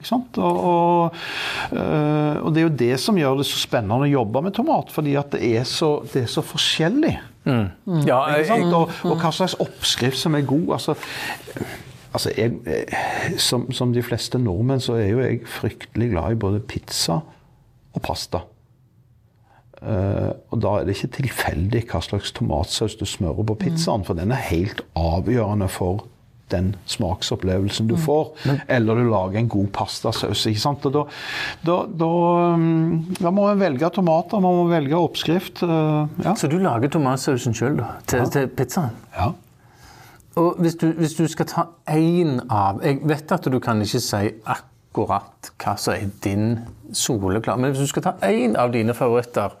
Sant? 0.05 0.37
Og, 0.41 0.61
og, 0.65 1.17
øh, 1.77 2.37
og 2.41 2.53
det 2.53 2.61
er 2.61 2.65
jo 2.65 2.77
det 2.79 2.95
som 2.99 3.17
gjør 3.19 3.41
det 3.41 3.47
så 3.49 3.59
spennende 3.61 4.07
å 4.07 4.09
jobbe 4.09 4.41
med 4.47 4.55
tomat, 4.57 4.89
fordi 4.93 5.13
at 5.19 5.35
det 5.35 5.43
er 5.59 5.67
så, 5.69 5.99
det 6.13 6.25
er 6.25 6.31
så 6.31 6.43
forskjellig. 6.45 7.13
Ja, 7.45 7.67
Ikke 8.05 8.37
jeg, 8.37 8.47
sant? 8.49 8.73
Og, 8.77 8.95
og 9.09 9.21
hva 9.21 9.31
slags 9.33 9.57
oppskrift 9.61 10.19
som 10.19 10.37
er 10.37 10.45
god. 10.45 10.75
Altså, 10.77 10.95
altså 12.13 12.33
jeg, 12.37 12.57
eh, 12.69 13.35
som, 13.41 13.67
som 13.73 13.93
de 13.93 14.03
fleste 14.05 14.41
nordmenn 14.41 14.83
så 14.83 14.97
er 14.99 15.11
jo 15.11 15.21
jeg 15.23 15.43
fryktelig 15.49 16.11
glad 16.15 16.35
i 16.35 16.41
både 16.45 16.63
pizza 16.65 17.21
og 17.91 18.03
pasta. 18.05 18.45
Eh, 19.81 20.29
og 20.53 20.61
da 20.61 20.75
er 20.77 20.85
det 20.85 20.97
ikke 20.97 21.15
tilfeldig 21.17 21.85
hva 21.89 22.03
slags 22.05 22.33
tomatsaus 22.37 22.97
du 22.99 23.07
smører 23.09 23.47
på 23.49 23.57
pizzaen, 23.65 24.05
for 24.05 24.17
den 24.17 24.33
er 24.33 24.49
helt 24.51 24.83
avgjørende 24.97 25.69
for 25.71 26.05
den 26.51 26.73
smaksopplevelsen 26.89 27.89
du 27.89 27.95
får. 27.99 28.33
Eller 28.67 28.99
du 28.99 29.09
lager 29.09 29.39
en 29.41 29.51
god 29.51 29.69
pastasaus. 29.75 30.45
ikke 30.49 30.63
sant? 30.63 30.85
Og 30.85 30.95
da, 30.95 31.05
da, 31.65 31.77
da, 32.03 32.09
um, 32.55 33.15
da 33.19 33.31
må 33.31 33.47
man 33.49 33.61
velge 33.61 33.89
tomater, 33.95 34.43
man 34.43 34.59
må 34.61 34.67
velge 34.71 34.97
oppskrift. 34.97 35.63
eh, 35.63 36.25
ja. 36.25 36.35
så 36.35 36.49
du 36.51 36.57
lager 36.61 36.91
tomatsausen 36.91 37.55
sjøl 37.57 37.81
til, 38.07 38.27
til 38.31 38.51
pizzaen? 38.57 38.99
ja. 39.17 39.31
Og 40.39 40.55
hvis 40.63 40.75
du, 40.79 40.85
hvis 40.95 41.13
du 41.13 41.25
skal 41.27 41.45
ta 41.45 41.65
én 41.91 42.37
av 42.47 42.79
Jeg 42.85 43.01
vet 43.03 43.31
at 43.35 43.47
du 43.51 43.57
kan 43.59 43.81
ikke 43.83 43.99
si 43.99 44.29
akkurat 44.47 45.51
hva 45.59 45.73
som 45.75 45.93
er 45.93 46.07
din 46.23 46.53
soleklar, 46.95 47.59
men 47.59 47.71
hvis 47.71 47.83
du 47.83 47.91
skal 47.91 48.05
ta 48.05 48.13
én 48.27 48.55
av 48.55 48.71
dine 48.71 48.95
favoritter, 48.95 49.51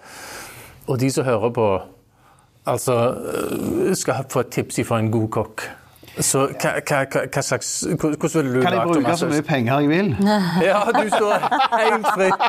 og 0.87 0.99
de 0.99 1.11
som 1.11 1.27
hører 1.27 1.51
på, 1.55 1.67
altså 2.65 2.95
øh, 3.11 3.95
skal 3.95 4.25
få 4.29 4.45
et 4.45 4.51
tips 4.55 4.79
fra 4.87 4.99
en 4.99 5.11
god 5.11 5.27
kokk 5.29 5.67
så 6.19 6.41
hva, 6.59 6.71
hva, 6.81 7.41
slags 7.43 7.69
Hvordan 7.95 8.49
ville 8.49 8.59
du 8.59 8.65
Kan 8.65 8.73
jeg 8.75 8.87
bruke 8.89 9.13
så 9.15 9.27
mye 9.31 9.45
penger 9.47 9.79
jeg 9.85 9.89
vil? 9.91 10.09
Ja, 10.71 10.81
du 10.91 11.05
står 11.13 11.45
helt 11.71 12.07
fritt. 12.11 12.43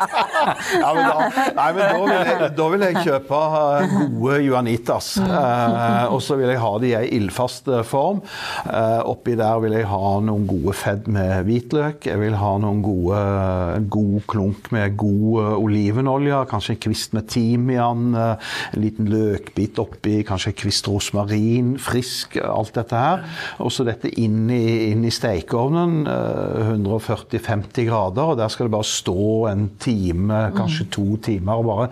Ja, 0.81 0.90
men 0.96 1.05
da, 1.07 1.27
nei, 1.57 1.66
men 1.77 1.83
da, 1.83 2.01
vil 2.03 2.12
jeg, 2.33 2.48
da 2.59 2.66
vil 2.72 2.85
jeg 2.88 2.96
kjøpe 3.07 3.38
eh, 3.59 3.94
gode 4.16 4.38
Juanitas. 4.46 5.12
Eh, 5.22 6.12
og 6.12 6.18
så 6.25 6.37
vil 6.40 6.51
jeg 6.53 6.61
ha 6.62 6.72
de 6.83 6.90
i 6.90 6.94
ei 6.98 7.05
ildfast 7.18 7.70
eh, 7.70 7.85
form. 7.87 8.20
Eh, 8.66 8.98
oppi 9.09 9.37
der 9.38 9.61
vil 9.62 9.77
jeg 9.79 9.87
ha 9.90 10.11
noen 10.27 10.46
gode 10.51 10.75
fedd 10.77 11.07
med 11.12 11.46
hvitløk. 11.46 12.09
Jeg 12.11 12.18
vil 12.20 12.37
ha 12.40 12.53
noen 12.62 12.83
gode, 12.85 13.22
en 13.79 13.88
god 13.92 14.18
klunk 14.33 14.72
med 14.75 14.96
god 15.01 15.38
eh, 15.44 15.55
olivenolje. 15.62 16.42
Kanskje 16.51 16.77
en 16.77 16.83
kvist 16.88 17.14
med 17.16 17.29
timian. 17.33 18.11
eh, 18.18 18.53
en 18.72 18.83
liten 18.85 19.09
løkbit 19.12 19.79
oppi. 19.83 20.18
Kanskje 20.29 20.53
en 20.53 20.59
kvist 20.64 20.90
rosmarin. 20.90 21.75
Frisk. 21.83 22.37
eh, 22.42 22.48
Alt 22.53 22.75
dette 22.81 22.98
her. 23.07 23.25
Og 23.61 23.73
så 23.75 23.85
dette 23.85 24.11
inn 24.21 24.47
i, 24.53 24.91
inn 24.93 25.05
i 25.05 25.12
stekeovnen. 25.12 26.07
eh, 26.09 26.73
140-50 26.73 27.88
grader. 27.88 28.33
Og 28.33 28.41
der 28.41 28.49
skal 28.53 28.69
det 28.69 28.77
bare 28.77 28.88
stå 28.88 29.29
en 29.53 29.69
time, 29.83 30.43
kanskje 30.57 30.88
to 30.91 31.07
timer, 31.23 31.61
og 31.61 31.69
bare 31.69 31.88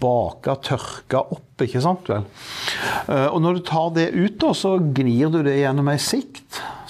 bake, 0.00 0.58
tørke 0.70 1.24
opp. 1.24 1.53
Ikke 1.62 1.80
sant 1.84 2.08
vel? 2.10 2.24
Eh, 3.08 3.28
Og 3.30 3.40
når 3.44 3.54
du 3.60 3.60
tar 3.68 3.90
det 3.94 4.08
ut, 4.14 4.38
da, 4.42 4.50
så 4.58 4.74
gnir 4.80 5.30
du 5.30 5.42
det 5.46 5.54
gjennom 5.60 5.86
ei 5.92 5.98
sikt. 6.02 6.40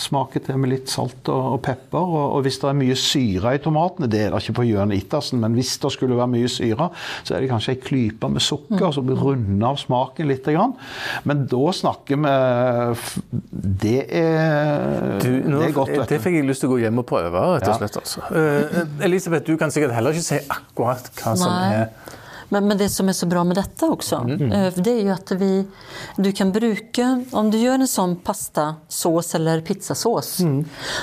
Smaker 0.01 0.41
til 0.43 0.57
med 0.59 0.73
litt 0.73 0.89
salt 0.91 1.29
og, 1.31 1.53
og 1.55 1.61
pepper. 1.63 2.01
Og, 2.03 2.33
og 2.35 2.41
hvis 2.43 2.57
det 2.59 2.67
er 2.71 2.79
mye 2.81 2.97
syre 2.99 3.53
i 3.55 3.61
tomatene, 3.63 4.09
det 4.11 4.25
er 4.25 4.33
det 4.35 4.41
ikke 4.43 4.57
på 4.57 4.65
Jørn 4.67 4.91
Ittersen, 4.97 5.39
men 5.45 5.55
hvis 5.55 5.77
det 5.79 5.91
skulle 5.95 6.17
være 6.19 6.33
mye 6.33 6.49
syre, 6.51 6.89
så 7.23 7.37
er 7.37 7.45
det 7.45 7.51
kanskje 7.53 7.77
ei 7.77 7.81
klype 7.85 8.31
med 8.33 8.43
sukker 8.43 8.91
som 8.97 9.13
runder 9.13 9.69
av 9.69 9.79
smaken 9.85 10.27
litt. 10.33 10.49
Grann. 10.49 10.75
Men 11.25 11.45
da 11.49 11.63
snakker 11.73 12.19
vi 12.25 12.33
Det 13.85 14.01
er, 14.11 15.19
Du, 15.23 15.31
nå, 15.49 15.61
det 15.63 15.69
er 15.71 15.77
godt, 15.77 15.93
vet 15.95 16.09
det 16.11 16.19
du. 16.19 16.25
fikk 16.27 16.37
jeg 16.41 16.49
lyst 16.49 16.65
til 16.65 16.71
å 16.73 16.75
gå 16.75 16.83
hjem 16.83 17.01
og 17.05 17.07
prøve, 17.09 17.45
rett 17.55 17.69
og 17.71 17.79
slett. 17.81 17.97
Altså. 18.03 18.25
Eh, 18.35 19.07
Elisabeth, 19.07 19.47
du 19.49 19.57
kan 19.61 19.73
sikkert 19.75 19.95
heller 19.97 20.15
ikke 20.17 20.27
si 20.27 20.41
akkurat 20.43 21.09
hva 21.21 21.37
som 21.39 21.53
Nej. 21.55 21.87
er 21.87 22.21
Men, 22.55 22.69
men 22.69 22.79
det 22.79 22.89
som 22.89 23.09
är 23.09 23.13
så 23.13 23.27
bra 23.27 23.45
med 23.45 23.57
detta 23.57 23.87
också, 23.87 24.17
eh, 24.17 24.73
det 24.77 24.91
är 24.91 25.03
ju 25.03 25.11
att 25.11 25.31
vi, 25.31 25.67
du 26.17 26.33
kan 26.33 26.53
bruka, 26.53 27.25
om 27.33 27.51
du 27.51 27.59
gör 27.59 27.75
en 27.75 27.89
sån 27.89 28.17
pastasås 28.17 29.35
eller 29.35 29.61
pizzasås, 29.61 30.39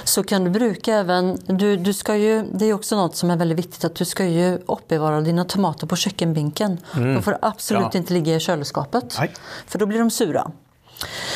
så 0.04 0.24
kan 0.24 0.44
du 0.44 0.50
bruka 0.50 0.94
även, 0.96 1.38
du, 1.46 1.78
du 1.78 1.94
ska 1.94 2.16
ju, 2.16 2.44
det 2.54 2.66
är 2.66 2.74
också 2.74 2.96
något 2.96 3.16
som 3.16 3.32
är 3.32 3.38
väldigt 3.38 3.58
viktigt, 3.58 3.84
att 3.86 3.96
du 3.96 4.06
ska 4.06 4.26
ju 4.26 4.60
uppbevara 4.66 5.22
dina 5.22 5.44
tomater 5.46 5.88
på 5.88 5.96
kökkenbänken. 5.96 6.78
De 6.94 7.22
får 7.24 7.38
absolut 7.42 7.88
Ja. 7.92 7.98
inte 7.98 8.14
ligga 8.14 8.36
i 8.36 8.40
kylskåpet, 8.40 9.16
Nej. 9.20 9.32
för 9.68 9.80
då 9.80 9.86
blir 9.86 10.00
de 10.00 10.10
sura. 10.12 10.52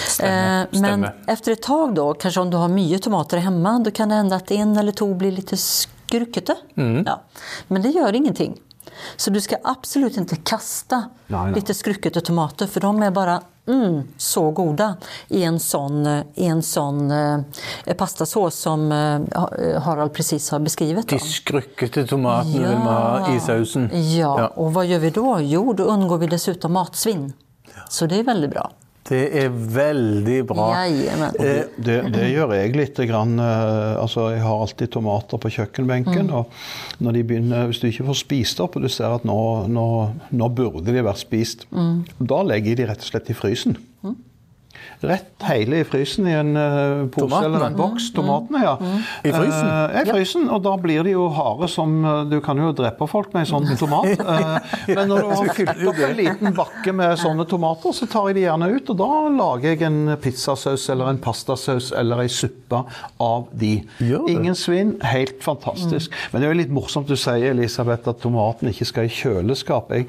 Stämmer, 0.07 0.61
Eh, 0.61 0.67
Men 0.71 0.83
stämmer. 0.83 1.15
efter 1.27 1.51
ett 1.51 1.61
tag 1.61 1.95
då, 1.95 2.13
kanske 2.13 2.39
om 2.41 2.49
du 2.49 2.57
har 2.57 2.67
mycket 2.67 3.01
tomater 3.01 3.37
hemma, 3.37 3.79
då 3.79 3.91
kan 3.91 4.09
det 4.09 4.15
hända 4.15 4.35
att 4.35 4.51
en 4.51 4.77
eller 4.77 4.91
två 4.91 5.13
blir 5.13 5.31
lite 5.31 5.57
skrukete. 5.57 6.55
Ja. 7.05 7.21
Men 7.67 7.81
det 7.81 7.89
gör 7.89 8.13
ingenting. 8.13 8.57
Så 9.17 9.29
du 9.29 9.41
ska 9.41 9.55
absolut 9.63 10.17
inte 10.17 10.35
kasta 10.35 10.95
Nej, 11.27 11.43
nej. 11.43 11.53
lite 11.55 11.73
skruckete 11.73 12.21
tomater 12.21 12.67
för 12.67 12.79
de 12.81 13.03
är 13.03 13.11
bara 13.11 13.41
mm, 13.67 14.03
så 14.17 14.51
goda 14.51 14.95
i 15.27 15.43
en 15.43 15.59
sån, 15.59 16.05
eh, 16.05 16.23
i 16.35 16.45
en 16.45 16.63
sån 16.63 17.11
eh, 17.11 17.39
pastasås 17.97 18.55
som 18.55 18.91
eh, 18.91 19.81
Harald 19.81 20.13
precis 20.13 20.49
har 20.51 20.59
beskrivit. 20.59 21.07
De 21.09 21.15
då. 21.17 21.25
skrukkete 21.25 22.07
tomatene 22.07 22.53
vil 22.53 22.67
vi 22.67 22.75
ha 22.75 23.35
i 23.35 23.39
sausen. 23.39 23.89
Ja, 23.93 24.39
Ja. 24.39 24.47
och 24.47 24.73
vad 24.73 24.85
gör 24.85 24.99
vi 24.99 25.09
då? 25.09 25.37
Jo, 25.41 25.73
då 25.73 25.83
undgår 25.83 26.17
vi 26.17 26.27
dessutom 26.27 26.73
matsvinn. 26.73 27.33
Så 27.89 28.05
det 28.05 28.19
är 28.19 28.23
väldigt 28.23 28.51
bra. 28.51 28.71
Det 29.05 29.21
er 29.37 29.49
veldig 29.53 30.39
bra. 30.49 30.63
Jajamän. 30.87 31.35
Eh, 31.39 31.63
Det, 31.77 31.97
det 32.13 32.29
gjør 32.31 32.53
jeg 32.57 32.75
litt. 32.75 32.97
Grann, 33.05 33.35
eh, 33.39 34.01
altså 34.01 34.31
jeg 34.33 34.41
har 34.41 34.61
alltid 34.63 34.89
tomater 34.95 35.37
på 35.37 35.51
kjøkkenbenken. 35.53 36.31
og 36.33 36.49
når 36.99 37.11
de 37.13 37.23
begynner, 37.23 37.67
Hvis 37.67 37.79
du 37.79 37.87
ikke 37.87 38.07
får 38.09 38.17
spist 38.23 38.59
opp, 38.59 38.75
og 38.75 38.81
du 38.81 38.89
ser 38.89 39.13
at 39.13 39.23
nå, 39.23 39.67
nå, 39.67 39.85
nå 40.31 40.49
burde 40.49 40.85
de 40.89 41.03
vært 41.05 41.21
spist, 41.21 41.67
da 41.71 42.41
legger 42.41 42.73
jeg 42.73 42.77
de 42.77 42.85
rett 42.89 42.97
og 43.05 43.11
slett 43.11 43.29
i 43.29 43.33
frysen. 43.37 43.77
Rett 45.01 45.43
hele 45.45 45.81
i 45.81 45.85
frysen 45.87 46.27
i 46.29 46.33
en 46.37 46.55
eh, 46.57 47.05
pose 47.13 47.27
Tomatene? 47.27 47.49
eller 47.49 47.65
en 47.67 47.75
boks. 47.77 48.07
Tomatene, 48.15 48.61
ja. 48.63 48.75
I 49.23 49.31
frysen? 49.33 49.67
Eh, 49.69 49.99
I 50.01 50.05
frysen, 50.09 50.47
og 50.49 50.63
da 50.65 50.75
blir 50.81 51.03
de 51.05 51.13
jo 51.15 51.27
harde 51.35 51.67
som 51.71 51.97
eh, 52.05 52.21
Du 52.31 52.37
kan 52.45 52.57
jo 52.61 52.71
drepe 52.75 53.07
folk 53.11 53.33
med 53.35 53.45
en 53.45 53.51
sånn 53.53 53.79
tomat. 53.79 54.11
Eh, 54.35 54.95
men 54.95 55.07
når 55.09 55.21
du 55.21 55.29
har 55.31 55.49
fylt 55.55 55.81
opp 55.89 55.99
en 56.05 56.15
liten 56.17 56.53
bakke 56.57 56.91
med 56.95 57.15
sånne 57.19 57.45
tomater, 57.49 57.93
så 57.95 58.07
tar 58.09 58.29
jeg 58.29 58.37
de 58.39 58.43
gjerne 58.45 58.67
ut, 58.73 58.89
og 58.91 58.97
da 58.99 59.09
lager 59.35 59.73
jeg 59.73 59.83
en 59.87 59.99
pizzasaus 60.21 60.85
eller 60.91 61.11
en 61.11 61.19
pastasaus 61.21 61.91
eller 61.95 62.23
ei 62.25 62.29
suppe 62.31 62.81
av 63.21 63.45
de. 63.55 63.73
Ingen 64.01 64.57
svinn, 64.57 64.95
helt 65.05 65.43
fantastisk. 65.45 66.13
Men 66.31 66.41
det 66.41 66.47
er 66.47 66.53
jo 66.53 66.59
litt 66.61 66.73
morsomt 66.75 67.09
du 67.11 67.15
sier, 67.19 67.51
Elisabeth, 67.53 68.09
at 68.11 68.21
tomaten 68.23 68.71
ikke 68.71 68.87
skal 68.89 69.09
i 69.09 69.13
kjøleskap. 69.13 69.93
Jeg, 69.95 70.07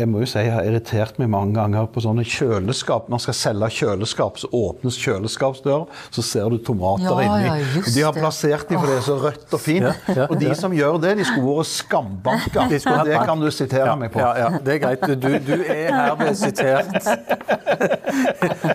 jeg 0.00 0.10
må 0.10 0.22
jo 0.24 0.30
si 0.32 0.42
jeg 0.42 0.54
har 0.54 0.66
irritert 0.68 1.18
meg 1.22 1.30
mange 1.32 1.56
ganger 1.58 1.88
på 1.92 2.02
sånne 2.04 2.26
kjøleskap. 2.26 3.08
Man 3.12 3.22
skal 3.22 3.38
selge 3.38 3.70
kjøleskap 3.78 4.31
kjøleskap, 4.32 4.38
så 4.38 4.48
åpnes 4.52 4.96
kjøleskapsdøra, 4.98 5.86
så 6.10 6.22
ser 6.22 6.48
du 6.50 6.58
tomater 6.58 7.04
Ja, 7.04 7.20
inni. 7.20 7.46
ja, 7.46 7.56
de 7.94 8.02
har 8.02 8.12
plassert 8.12 8.68
dem 8.68 8.78
for 8.80 8.86
det 8.86 8.96
er 8.96 9.00
så 9.02 9.16
rødt 9.20 9.52
og 9.52 9.60
fint. 9.60 9.82
Ja, 9.82 9.92
ja, 10.14 10.26
og 10.28 10.40
de 10.40 10.46
ja. 10.46 10.54
som 10.54 10.72
gjør 10.72 10.98
det, 11.00 11.16
de 11.18 11.24
skulle 11.24 11.56
vært 11.56 11.66
skambanka. 11.66 12.60
De 12.70 12.78
Det 12.78 13.18
kan 13.26 13.40
du 13.40 13.50
sitere 13.50 13.86
Ja, 13.86 13.94
meg 13.96 14.12
på. 14.12 14.18
ja, 14.20 14.34
ja, 14.38 14.48
det 14.58 14.74
er 14.74 14.78
greit. 14.78 15.00
Du, 15.00 15.38
du 15.38 15.62
er 15.62 15.92
herved 15.92 16.34
sitert. 16.34 16.86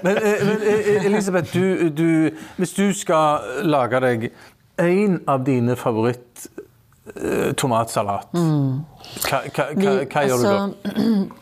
Men, 0.03 0.17
eh, 0.17 0.45
men 0.45 0.57
eh, 0.63 1.05
Elisabeth, 1.05 1.53
du, 1.53 1.89
du, 1.89 2.29
hvis 2.57 2.73
du 2.73 2.93
skal 2.93 3.39
lage 3.63 3.99
deg 4.01 4.31
en 4.77 5.21
av 5.29 5.43
dine 5.45 5.75
favoritt-tomatsalat, 5.79 8.27
hva, 8.33 8.39
hva, 9.29 9.41
hva, 9.53 9.69
hva 10.11 10.21
gjør 10.27 10.37
du 10.37 10.43
da? 10.43 10.49
alltså, 10.63 10.93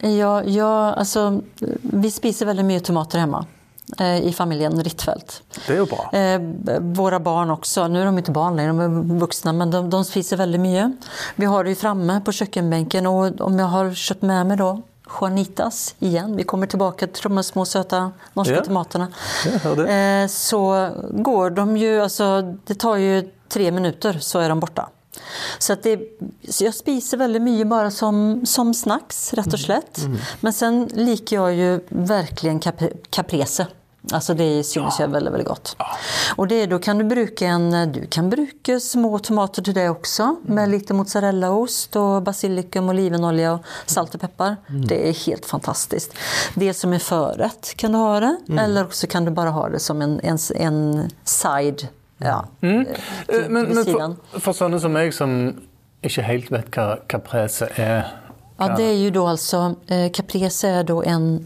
ja, 0.21 0.43
ja, 0.43 0.93
alltså, 0.93 1.41
vi 1.81 2.11
spiser 2.11 2.45
väldigt 2.45 2.65
mycket 2.65 2.85
tomater 2.87 3.19
hemma 3.19 3.37
eh, 3.39 3.45
i 4.23 4.33
familjen 4.33 4.83
Rittfeldt. 4.83 5.41
Det 5.67 5.75
jo 5.75 5.85
bra. 5.85 6.19
Eh, 6.19 6.41
våra 6.79 7.19
barn 7.19 7.49
också, 7.51 7.87
nu 7.87 8.01
är 8.01 8.05
de 8.05 8.17
inte 8.17 8.31
barn 8.31 8.55
längre, 8.55 8.67
de 8.67 8.79
är 8.79 9.19
vuxna, 9.19 9.53
men 9.53 9.71
de, 9.71 9.89
de 9.89 10.05
spiser 10.05 10.37
väldigt 10.37 10.61
mycket. 10.61 10.91
Vi 11.35 11.45
har 11.45 11.63
det 11.63 11.69
ju 11.69 11.75
framme 11.75 12.21
på 12.25 12.31
kökkenbänken 12.31 13.07
och 13.07 13.41
om 13.41 13.59
jag 13.59 13.65
har 13.65 13.93
köpt 13.93 14.21
med 14.21 14.45
mig 14.45 14.57
då 14.57 14.81
Juanitas 15.21 15.95
igen, 15.99 16.35
vi 16.35 16.43
kommer 16.43 16.67
tillbaka 16.67 17.07
till 17.07 17.23
de 17.23 17.43
små 17.43 17.65
söta 17.65 18.11
norska 18.33 18.53
Ja. 18.55 18.63
tomaterna. 18.63 19.07
Det. 19.75 19.93
Eh, 20.23 20.27
så 20.27 20.89
går 21.11 21.49
de 21.49 21.77
ju, 21.77 22.01
alltså 22.01 22.41
det 22.41 22.75
tar 22.75 22.95
ju 22.95 23.29
tre 23.49 23.71
minuter 23.71 24.17
så 24.19 24.39
är 24.39 24.49
de 24.49 24.59
borta. 24.59 24.89
Så, 25.59 25.73
att 25.73 25.83
det, 25.83 25.99
så 26.49 26.63
jag 26.63 26.73
spiser 26.73 27.17
väldigt 27.17 27.41
mycket 27.41 27.67
bara 27.67 27.91
som, 27.91 28.45
som 28.45 28.73
snacks, 28.73 29.33
rätt 29.33 29.53
och 29.53 29.59
slätt. 29.59 29.99
Men 30.39 30.53
sen 30.53 30.89
liker 30.93 31.35
jag 31.35 31.53
ju 31.53 31.79
verkligen 31.89 32.59
capre, 32.59 32.89
caprese. 33.09 33.67
Alltså 34.11 34.33
det 34.33 34.63
syns 34.63 34.99
ju 34.99 35.07
väldigt, 35.07 35.33
väldigt 35.33 35.47
gott. 35.47 35.75
Och 36.35 36.47
det, 36.47 36.65
då 36.65 36.79
kan 36.79 36.97
du 36.97 37.03
bruka 37.03 37.45
en, 37.47 37.91
du 37.91 38.05
kan 38.07 38.29
bruka 38.29 38.79
små 38.79 39.19
tomater 39.19 39.61
till 39.61 39.73
det 39.73 39.89
också. 39.89 40.35
Med 40.45 40.69
lite 40.69 40.93
mozzarellaost 40.93 41.95
och 41.95 42.21
basilikum, 42.21 42.89
olivenolja 42.89 43.53
och 43.53 43.59
salt 43.85 44.15
och 44.15 44.21
peppar. 44.21 44.55
Det 44.87 45.09
är 45.09 45.13
helt 45.13 45.45
fantastiskt. 45.45 46.13
Det 46.55 46.73
som 46.73 46.93
är 46.93 46.99
förrätt 46.99 47.73
kan 47.75 47.91
du 47.91 47.97
ha 47.97 48.19
det. 48.19 48.37
Eller 48.59 48.83
också 48.83 49.07
kan 49.07 49.25
du 49.25 49.31
bara 49.31 49.49
ha 49.49 49.69
det 49.69 49.79
som 49.79 50.01
en, 50.01 50.19
en, 50.23 50.37
en 50.55 51.09
side. 51.23 51.87
Ja, 52.17 52.45
Eh, 52.61 52.69
vid 52.69 53.49
Men, 53.49 53.65
men 53.73 53.83
sidan. 53.83 54.15
for, 54.31 54.39
for 54.39 54.53
sånne 54.53 54.79
som 54.79 54.93
meg, 54.95 55.13
som 55.13 55.31
ikke 56.03 56.23
helt 56.23 56.51
vet 56.51 56.69
hva 56.75 56.99
caprese 57.07 57.69
er 57.75 58.05
Ja, 58.57 58.75
det 58.77 58.83
är 58.83 58.93
ju 58.93 59.11
då 59.11 59.27
alltså, 59.27 59.75
eh, 59.87 60.11
caprese 60.11 60.67
är 60.67 60.83
då 60.83 61.03
en 61.03 61.43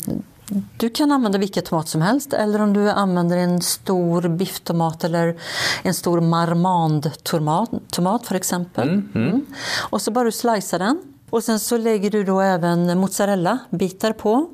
du 0.78 0.90
kan 0.90 1.12
använda 1.12 1.38
vilka 1.38 1.62
tomater 1.62 1.90
som 1.90 2.02
helst 2.02 2.34
eller 2.34 2.62
om 2.62 2.74
du 2.74 2.90
använder 2.90 3.38
en 3.38 3.62
stor 3.62 4.28
bifftomat 4.28 5.04
eller 5.04 5.38
en 5.84 5.94
stor 5.94 6.22
marmande-tomat 6.22 7.70
tomat 7.92 8.28
för 8.28 8.36
exempel. 8.36 8.90
Mm. 8.90 9.46
Och 9.90 10.02
så 10.02 10.12
bara 10.12 10.24
du 10.24 10.32
slicear 10.32 10.80
den 10.80 11.02
och 11.30 11.44
sen 11.44 11.60
så 11.60 11.78
lägger 11.78 12.12
du 12.12 12.24
då 12.24 12.42
även 12.42 13.00
mozzarella-bitar 13.00 14.14
på. 14.14 14.50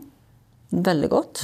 Väldigt 0.70 1.10
gott. 1.10 1.42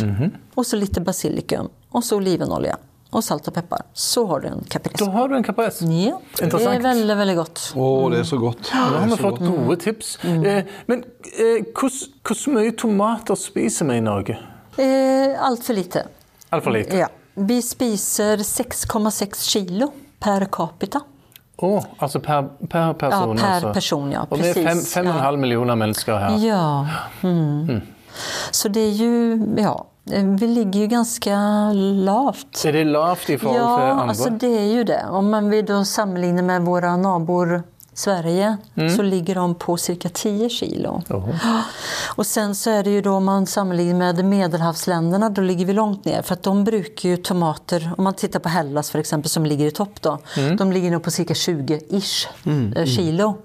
Och 0.53 0.65
så 0.65 0.75
lite 0.75 1.01
basilikum 1.01 1.69
och 1.89 2.03
så 2.03 2.17
olivenolja 2.17 2.77
och 3.11 3.23
salt 3.23 3.47
och 3.47 3.53
peppar. 3.53 3.81
Så 3.93 4.25
har 4.25 4.39
du 4.39 4.47
en 4.47 4.63
caprese. 4.69 5.05
Da 5.05 5.11
har 5.11 5.29
du 5.29 5.35
en 5.35 5.43
caprese. 5.43 5.85
Ja, 5.85 6.21
det 6.39 6.45
är 6.53 6.79
väldigt, 6.79 7.17
väldigt 7.17 7.37
gott. 7.37 7.73
Å, 7.75 8.09
det 8.09 8.19
er 8.19 8.23
så 8.23 8.37
godt. 8.37 8.71
Nå 8.73 8.79
har 8.79 8.91
Det 8.91 9.05
vi 9.05 9.11
er 9.11 9.17
så 9.17 9.23
fått 9.23 9.39
gode 9.39 9.77
tips. 9.77 10.23
Eh, 10.23 10.63
men 10.85 11.03
eh, 11.03 11.65
hvor 11.75 12.53
mye 12.55 12.71
tomater 12.71 13.35
spiser 13.35 13.85
vi 13.85 13.99
i 13.99 14.01
Norge? 14.01 14.37
Eh, 14.77 15.43
allt 15.43 15.63
för 15.63 15.73
lite. 15.73 16.07
Altfor 16.49 16.71
lite. 16.71 16.97
Ja. 16.97 17.07
Vi 17.33 17.61
spiser 17.61 18.37
6,6 18.37 19.49
kilo 19.49 19.91
per 20.19 20.45
capita. 20.51 21.01
Å, 21.61 21.83
altså 21.97 22.19
per, 22.19 22.47
per 22.67 22.93
person? 22.93 23.37
Ja, 23.37 23.43
per 23.43 23.53
altså. 23.53 23.73
person, 23.73 24.11
ja. 24.11 24.25
Precis. 24.29 24.93
fem 24.93 25.07
og 25.07 25.13
en 25.13 25.17
Ja. 25.17 25.23
halv 25.23 25.39
millioner 25.39 25.75
mennesker 25.75 26.17
her. 26.17 26.37
Ja. 26.47 26.87
Mm. 27.23 27.81
Så 28.51 28.67
det 28.67 28.79
är 28.79 28.91
ju, 28.91 29.39
ja, 29.57 29.85
eh, 29.85 29.90
vi 30.39 30.47
ligger 30.47 30.79
ju 30.79 30.87
ganska 30.87 31.35
lavt. 32.03 32.65
Er 32.65 32.71
det 32.73 32.83
lavt 32.83 33.29
i 33.29 33.37
til 33.37 33.47
Ja, 33.55 33.79
andre? 33.91 34.03
alltså 34.09 34.29
det 34.29 34.57
är 34.57 34.71
ju 34.73 34.83
det. 34.83 35.05
Om 35.09 35.29
man 35.29 35.49
vill 35.49 35.65
då 35.65 35.85
sammanligna 35.85 36.41
med 36.41 36.61
våra 36.61 36.97
nabor 36.97 37.63
Sverige 37.93 38.57
så 38.95 39.01
ligger 39.01 39.35
de 39.35 39.55
på 39.55 39.77
cirka 39.77 40.09
10 40.09 40.49
kilo. 40.49 41.01
Oho. 41.09 41.33
Och 42.15 42.25
sen 42.25 42.55
så 42.55 42.69
är 42.69 42.83
det 42.83 42.89
ju 42.89 43.01
då 43.01 43.11
om 43.11 43.25
man 43.25 43.45
sammanlignar 43.47 44.13
med 44.13 44.25
medelhavsländerna, 44.25 45.29
då 45.29 45.41
ligger 45.41 45.65
vi 45.65 45.73
långt 45.73 46.05
ner. 46.05 46.21
För 46.21 46.33
att 46.33 46.43
de 46.43 46.63
brukar 46.63 47.09
ju 47.09 47.17
tomater, 47.17 47.91
om 47.97 48.03
man 48.03 48.13
tittar 48.13 48.39
på 48.39 48.49
Hellas 48.49 48.89
för 48.91 48.99
exempel 48.99 49.29
som 49.29 49.45
ligger 49.45 49.65
i 49.65 49.71
topp 49.71 50.01
då. 50.01 50.17
De 50.57 50.71
ligger 50.71 50.91
nog 50.91 51.03
på 51.03 51.11
cirka 51.11 51.33
20-ish 51.33 52.27
eh, 52.77 52.85
kilo 52.85 53.35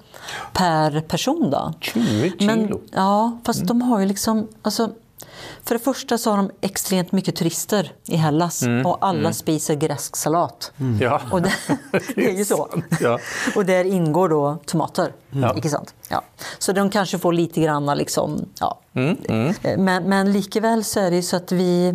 per 0.52 1.00
person 1.00 1.50
då. 1.50 1.72
20 1.80 2.32
Men, 2.40 2.66
kilo? 2.66 2.80
ja, 2.92 3.38
fast 3.44 3.66
de 3.66 3.82
har 3.82 4.00
ju 4.00 4.06
liksom, 4.06 4.48
alltså, 4.62 4.90
för 5.66 5.74
det 5.74 5.79
första 5.79 6.18
så 6.18 6.31
har 6.31 6.37
de 6.37 6.50
extremt 6.61 7.12
mycket 7.12 7.37
turister 7.37 7.92
i 8.07 8.16
Hellas 8.16 8.62
och 8.85 8.98
alla 9.00 9.33
spiser 9.33 9.74
gresk 9.74 10.16
salat. 10.16 10.72
Ja. 11.00 11.20
Och 11.31 11.42
det, 11.42 11.52
det 12.14 12.31
är 12.31 12.38
ju 12.38 12.44
så. 12.44 12.68
ja. 13.00 13.18
Och 13.57 13.66
där 13.66 13.85
ingår 13.85 14.29
då 14.29 14.59
tomater. 14.66 15.12
Ja. 15.31 15.55
Inte 15.55 15.68
sant? 15.68 15.94
Ja. 16.09 16.22
Så 16.59 16.72
de 16.72 16.90
kanske 16.90 17.18
får 17.18 17.33
lite 17.33 17.61
grann 17.61 17.87
liksom, 17.98 18.48
ja. 18.61 18.79
Mm, 18.94 19.16
Men, 19.79 20.05
men 20.05 20.33
likväl 20.33 20.85
så 20.85 21.00
är 21.00 21.11
det 21.11 21.16
ju 21.16 21.22
så 21.22 21.37
att 21.37 21.52
vi, 21.52 21.94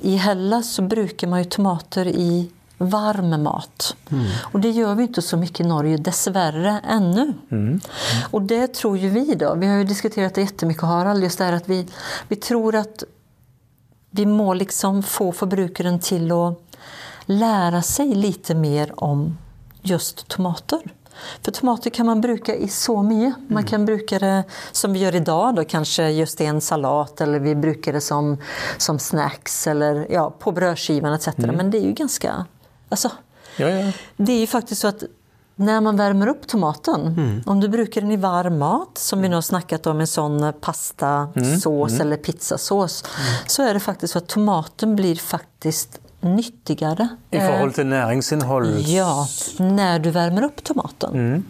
i 0.00 0.16
Hellas 0.16 0.74
så 0.74 0.82
brukar 0.82 1.28
man 1.28 1.38
ju 1.38 1.44
tomater 1.44 2.06
i 2.06 2.50
varm 2.90 3.42
mat. 3.42 3.96
Och 4.40 4.60
det 4.60 4.70
gör 4.70 4.94
vi 4.94 5.02
inte 5.02 5.22
så 5.22 5.36
mycket 5.36 5.60
i 5.60 5.64
Norge, 5.64 5.96
dessvärre, 5.96 6.80
ännu. 6.88 7.34
Och 8.30 8.42
det 8.42 8.74
tror 8.74 8.98
ju 8.98 9.08
vi 9.08 9.34
då, 9.34 9.54
vi 9.54 9.66
har 9.66 9.76
ju 9.76 9.84
diskuterat 9.84 10.34
det 10.34 10.40
jättemycket 10.40 10.82
Harald, 10.82 11.22
just 11.22 11.38
det 11.38 11.44
här 11.44 11.52
att 11.52 11.68
vi, 11.68 11.86
vi 12.28 12.36
tror 12.36 12.74
att 12.74 13.04
vi 14.10 14.26
må 14.26 14.54
liksom 14.54 15.02
få 15.02 15.32
förbrukaren 15.32 15.98
till 15.98 16.32
att 16.32 16.58
lära 17.26 17.82
sig 17.82 18.14
lite 18.14 18.54
mer 18.54 19.04
om 19.04 19.38
just 19.82 20.28
tomater. 20.28 20.80
För 21.42 21.52
tomater 21.52 21.90
kan 21.90 22.06
man 22.06 22.20
bruka 22.20 22.54
i 22.54 22.68
så 22.68 23.02
mycket. 23.02 23.34
Man 23.48 23.64
kan 23.64 23.84
bruka 23.86 24.18
det 24.18 24.44
som 24.72 24.92
vi 24.92 24.98
gör 24.98 25.14
idag, 25.14 25.54
då, 25.54 25.64
kanske 25.64 26.10
just 26.10 26.40
i 26.40 26.44
en 26.44 26.60
salat 26.60 27.20
eller 27.20 27.38
vi 27.38 27.54
brukar 27.54 27.92
det 27.92 28.00
som, 28.00 28.36
som 28.78 28.98
snacks 28.98 29.66
eller 29.66 30.06
ja, 30.10 30.34
på 30.38 30.52
brödskivan 30.52 31.12
etc. 31.12 31.28
Men 31.36 31.70
det 31.70 31.78
är 31.78 31.86
ju 31.86 31.92
ganska... 31.92 32.46
Alltså, 32.92 33.10
Ja, 33.56 33.68
ja. 33.68 33.92
det 34.16 34.32
är 34.32 34.40
ju 34.40 34.46
faktiskt 34.46 34.80
så 34.80 34.88
att 34.88 35.02
när 35.56 35.80
man 35.80 35.96
värmer 35.96 36.26
upp 36.26 36.46
tomaten, 36.46 37.42
om 37.46 37.60
du 37.60 37.68
brukar 37.68 38.00
den 38.00 38.10
i 38.10 38.16
varm 38.16 38.58
mat, 38.58 38.98
som 38.98 39.22
vi 39.22 39.28
nu 39.28 39.34
har 39.34 39.42
snackat 39.42 39.86
om 39.86 40.00
en 40.00 40.06
sån 40.06 40.52
pastasås 40.60 42.00
eller 42.00 42.16
pizzasås, 42.16 43.04
så 43.46 43.62
är 43.62 43.74
det 43.74 43.80
faktiskt 43.80 44.12
så 44.12 44.18
att 44.18 44.26
tomaten 44.28 44.96
blir 44.96 45.14
faktiskt 45.16 46.00
nyttigare. 46.20 47.08
I 47.30 47.36
Eh, 47.36 47.46
forhold 47.46 47.74
til 47.74 47.86
næringsinnhold? 47.86 48.78
Ja, 48.80 49.26
när 49.58 49.98
du 49.98 50.10
värmer 50.10 50.42
upp 50.42 50.64
tomaten. 50.64 51.44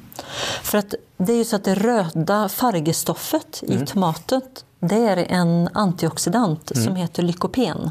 För 0.62 0.78
att 0.78 0.94
det 1.16 1.33
är 1.33 1.37
ju 1.37 1.44
så 1.44 1.57
att 1.57 1.64
det 1.64 1.74
röda 1.74 2.48
färgstoffet 2.48 3.62
i 3.62 3.87
tomaten, 3.87 4.40
det 4.81 4.96
är 4.96 5.16
en 5.16 5.68
antioxidant 5.72 6.72
som 6.74 6.96
heter 6.96 7.22
lykopen. 7.22 7.90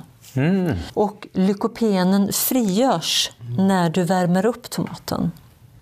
Och 0.94 1.28
lykopenen 1.34 2.34
frigörs 2.34 3.32
när 3.58 3.90
du 3.90 4.04
värmer 4.04 4.46
upp 4.46 4.70
tomaten. 4.70 5.32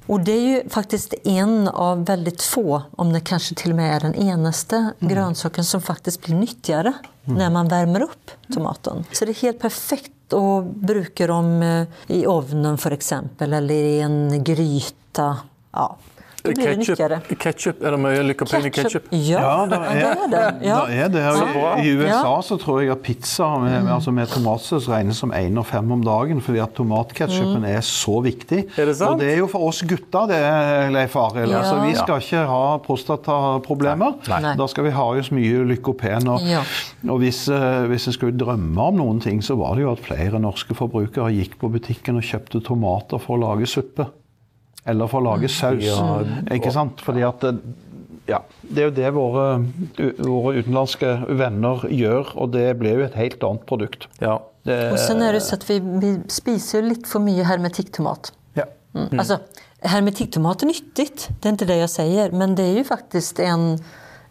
Och 0.05 0.19
det 0.19 0.31
är 0.31 0.41
ju 0.41 0.69
faktiskt 0.69 1.13
en 1.23 1.67
av 1.67 2.05
väldigt 2.05 2.41
få, 2.41 2.81
om 2.95 3.13
det 3.13 3.19
kanske 3.19 3.55
till 3.55 3.71
och 3.71 3.75
med 3.75 3.95
är 3.95 3.99
den 3.99 4.15
enaste 4.15 4.93
grönsaken 4.99 5.65
som 5.65 5.81
faktiskt 5.81 6.21
blir 6.21 6.35
nyttigare 6.35 6.93
när 7.23 7.49
man 7.49 7.67
värmer 7.67 8.01
upp 8.01 8.31
tomaten. 8.53 9.05
Så 9.11 9.25
det 9.25 9.31
är 9.31 9.41
helt 9.41 9.59
perfekt 9.59 10.33
att 10.33 10.75
bruka 10.75 11.27
dem 11.27 11.61
eh, 11.61 11.87
i 12.07 12.25
ugnen 12.25 12.77
för 12.77 12.91
exempel 12.91 13.53
eller 13.53 13.75
i 13.75 14.01
en 14.01 14.43
gryta. 14.43 15.37
Ja, 15.71 15.97
då 16.55 16.61
blir 16.61 16.69
det 16.69 16.77
nyttigare. 16.77 17.19
Ketchup, 17.27 17.39
ketchup, 17.39 17.83
er 17.83 17.91
det 17.95 17.99
mye 17.99 18.23
lykkopinn 18.29 18.65
i 18.65 18.71
ketchup? 18.75 19.03
Ja, 19.11 19.39
Ja, 19.39 19.65
det 19.65 19.79
er 19.79 20.27
det. 20.33 20.43
Ja. 20.67 20.79
det 20.85 20.97
er 20.99 21.09
det. 21.09 21.23
I- 21.29 21.53
bra. 21.53 21.75
I 21.83 21.89
USA 21.97 22.41
så 22.41 22.57
tror 22.61 22.81
jeg 22.81 22.91
at 22.91 23.01
pizza 23.01 23.47
med, 23.59 23.83
med, 23.83 23.93
altså 23.93 24.11
med 24.11 24.27
tomatsaus 24.27 24.87
regnes 24.89 25.17
som 25.17 25.31
én 25.33 25.57
og 25.57 25.65
fem 25.65 25.91
om 25.91 26.03
dagen, 26.03 26.41
fordi 26.41 26.59
at 26.63 26.73
tomatketchupen 26.75 27.65
er 27.65 27.81
så 27.81 28.19
viktig. 28.23 28.65
Er 28.77 28.85
det 28.85 28.95
sant? 28.97 29.09
Og 29.15 29.19
det 29.19 29.33
er 29.33 29.37
jo 29.37 29.47
for 29.47 29.67
oss 29.69 29.81
gutter, 29.81 30.27
det, 30.27 30.39
Leif 30.93 31.15
Arild. 31.15 31.51
Ja. 31.51 31.59
Altså, 31.63 31.79
vi 31.85 31.95
skal 31.95 32.21
ikke 32.21 32.45
ha 32.49 32.77
prostataproblemer. 32.85 34.15
Nei. 34.29 34.39
Nei. 34.43 34.55
Da 34.59 34.67
skal 34.67 34.83
vi 34.87 34.93
ha 34.95 35.07
så 35.21 35.35
mye 35.35 35.63
lykopen. 35.69 36.27
Og, 36.29 36.41
Ja. 36.47 36.61
og 37.09 37.19
hvis, 37.19 37.47
eh, 37.49 37.85
hvis 37.87 38.07
en 38.07 38.13
skulle 38.13 38.37
drømme 38.37 38.77
om 38.81 38.95
noen 38.97 39.19
ting, 39.21 39.41
så 39.41 39.55
var 39.57 39.75
det 39.75 39.83
jo 39.83 39.91
at 39.91 39.99
flere 39.99 40.39
norske 40.39 40.73
forbrukere 40.75 41.31
gikk 41.33 41.57
på 41.59 41.69
butikken 41.71 42.17
og 42.17 42.23
kjøpte 42.23 42.61
tomater 42.63 43.19
for 43.19 43.37
å 43.37 43.41
lage 43.41 43.67
suppe. 43.67 44.07
Eller 44.85 45.07
for 45.07 45.21
å 45.21 45.23
lage 45.23 45.49
saus. 45.49 45.83
Ja. 45.83 46.21
Ikke 46.51 46.71
sant? 46.71 47.01
Fordi 47.01 47.21
at 47.27 47.39
det- 47.41 47.59
ja, 48.25 48.39
Det 48.61 48.77
er 48.81 48.85
jo 48.85 48.91
det 48.91 49.11
våre, 49.13 49.65
våre 50.19 50.55
utenlandske 50.61 51.25
venner 51.29 51.81
gjør, 51.89 52.35
og 52.37 52.51
det 52.51 52.77
ble 52.79 52.89
jo 52.93 53.03
et 53.05 53.13
helt 53.15 53.43
annet 53.43 53.65
produkt. 53.65 54.07
Ja. 54.19 54.41
Det, 54.63 54.91
Och 54.91 54.99
sen 54.99 55.21
är 55.21 55.33
det 55.33 55.41
så 55.41 55.55
att 55.55 55.69
vi, 55.69 55.79
vi 55.79 56.19
spiser 56.27 56.81
ju 56.81 56.89
lite 56.89 57.09
för 57.09 57.19
mycket 57.19 57.47
hermetiktomat. 57.47 58.33
ja. 58.53 58.63
Mm. 58.95 59.19
Alltså, 59.19 59.39
hermetiktomat 59.81 60.61
är 60.61 60.65
nyttigt, 60.67 61.29
det 61.41 61.47
är 61.47 61.51
inte 61.51 61.65
det 61.65 61.75
jag 61.75 61.89
säger, 61.89 62.31
men 62.31 62.55
det 62.55 62.63
är 62.63 62.73
ju 62.77 62.83
faktiskt 62.83 63.39
en, 63.39 63.79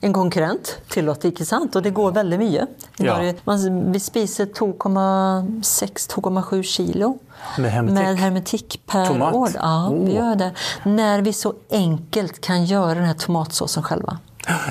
en 0.01 0.13
konkurrent 0.13 0.79
till 0.89 1.09
oss, 1.09 1.25
inte 1.25 1.45
sant? 1.45 1.77
Och 1.77 1.83
det 1.83 1.91
går 1.91 2.13
väldigt 2.13 2.39
mycket. 2.39 2.69
Ja. 2.97 3.33
Man, 3.45 3.93
vi 3.93 4.01
spiser 4.01 4.47
2,6-2,7 4.47 6.63
kilo 6.63 7.19
Med 7.59 7.71
hermetik? 7.73 7.95
med 7.99 8.19
hermetik 8.19 8.81
per 8.87 9.07
Tomat? 9.07 9.35
år. 9.35 9.49
Ja, 9.55 9.91
vi 9.93 9.99
Oh. 10.11 10.15
gör 10.15 10.35
det. 10.37 10.53
När 10.85 11.23
vi 11.23 11.33
så 11.33 11.55
enkelt 11.71 12.41
kan 12.41 12.65
göra 12.65 12.95
den 12.95 13.05
här 13.05 13.15
tomatsåsen 13.15 13.83
själva. 13.83 14.19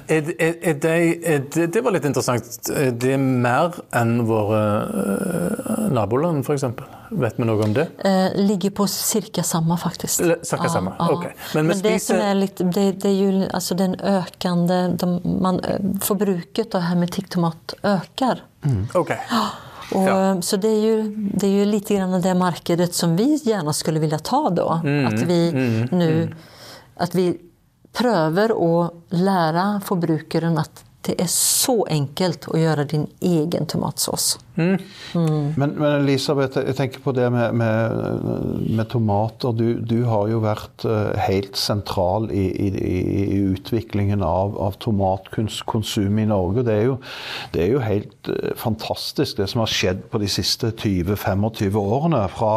Er, 0.08 0.42
er, 0.42 0.56
er 0.62 0.74
det, 0.74 1.28
er 1.34 1.44
det, 1.54 1.68
det 1.74 1.82
var 1.82 1.92
litt 1.92 2.06
interessant. 2.06 2.70
Er 2.74 2.92
det 2.92 3.18
mer 3.20 3.74
enn 3.94 4.24
våre 4.26 4.62
uh, 4.90 5.92
naboland, 5.94 6.40
f.eks.? 6.48 6.64
Vet 7.10 7.34
vi 7.40 7.44
noe 7.46 7.64
om 7.64 7.74
det? 7.74 7.88
Eh, 8.00 8.42
ligger 8.46 8.70
på 8.70 8.88
cirka 8.88 9.44
samma 9.44 9.78
faktiskt. 9.78 10.20
Eller 10.22 10.40
cirka 10.44 10.70
samma, 10.70 10.96
okej. 11.00 11.36
Men 11.54 11.66
Men, 11.68 11.78
vi 11.78 11.82
det 11.82 11.90
spiser- 12.00 12.14
som 12.14 12.18
är 12.26 12.36
lite, 12.36 12.64
det, 12.64 12.92
det 12.92 13.10
är 13.10 13.14
ju 13.14 13.50
alltså 13.54 13.76
den 13.76 13.96
ökande, 14.00 14.88
de, 14.88 15.22
man, 15.42 15.60
eh, 15.60 15.76
förbruket 16.02 16.76
av 16.76 16.82
hermetiktomat 16.82 17.74
ökar. 17.84 18.44
OK. 18.94 19.12
Och, 19.94 20.02
Ja. 20.02 20.42
Så 20.42 20.58
det 20.58 20.68
är, 20.68 20.80
ju, 20.82 21.16
det 21.16 21.48
är 21.48 21.52
ju 21.52 21.66
lite 21.66 21.96
grann 21.96 22.22
det 22.22 22.34
markedet 22.34 22.94
som 22.94 23.16
vi 23.16 23.40
gärna 23.44 23.74
skulle 23.74 24.00
vilja 24.00 24.20
ta 24.20 24.50
då. 24.50 24.82
Mm, 24.84 25.08
Att 25.08 25.22
vi 25.22 25.52
nu 25.92 26.36
att 26.98 27.16
vi 27.16 27.38
prövar 27.94 28.50
att 28.86 28.94
lära 29.10 29.82
förbrukaren 29.86 30.58
att 30.58 30.84
det 31.02 31.22
är 31.22 31.28
så 31.28 31.86
enkelt 31.86 32.48
att 32.48 32.60
göra 32.60 32.84
din 32.84 33.08
egen 33.20 33.66
tomatsås. 33.66 34.40
Men, 34.58 35.74
men 35.78 36.02
Elisabeth, 36.02 36.58
jeg 36.58 36.76
tenker 36.78 37.04
på 37.04 37.14
det 37.16 37.28
med, 37.34 37.54
med, 37.58 38.66
med 38.78 38.90
tomater. 38.92 39.54
Du, 39.58 39.80
du 39.80 40.00
har 40.10 40.28
jo 40.32 40.42
vært 40.44 40.86
eh, 40.88 41.14
helt 41.28 41.58
sentral 41.60 42.30
i, 42.34 42.46
i, 42.66 42.70
i 42.74 43.40
utviklingen 43.54 44.24
av, 44.26 44.56
av 44.62 44.78
tomatkonsum 44.84 46.22
i 46.22 46.28
Norge. 46.30 46.66
Det 46.68 46.74
er, 46.74 46.86
jo, 46.90 46.98
det 47.54 47.64
er 47.64 47.72
jo 47.76 47.84
helt 47.86 48.32
eh, 48.34 48.56
fantastisk 48.58 49.42
det 49.42 49.50
som 49.52 49.64
har 49.64 49.72
skjedd 49.72 50.08
på 50.12 50.22
de 50.24 50.30
siste 50.32 50.74
20-25 50.74 51.78
årene. 51.82 52.24
Fra, 52.34 52.54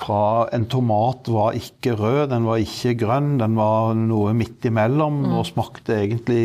fra 0.00 0.22
en 0.56 0.68
tomat 0.70 1.30
var 1.30 1.58
ikke 1.58 1.96
rød, 1.98 2.22
den 2.32 2.46
var 2.48 2.62
ikke 2.62 2.96
grønn, 3.02 3.34
den 3.42 3.58
var 3.58 3.94
noe 3.98 4.34
midt 4.36 4.70
imellom 4.70 5.22
og 5.34 5.48
smakte 5.48 5.98
egentlig 6.04 6.42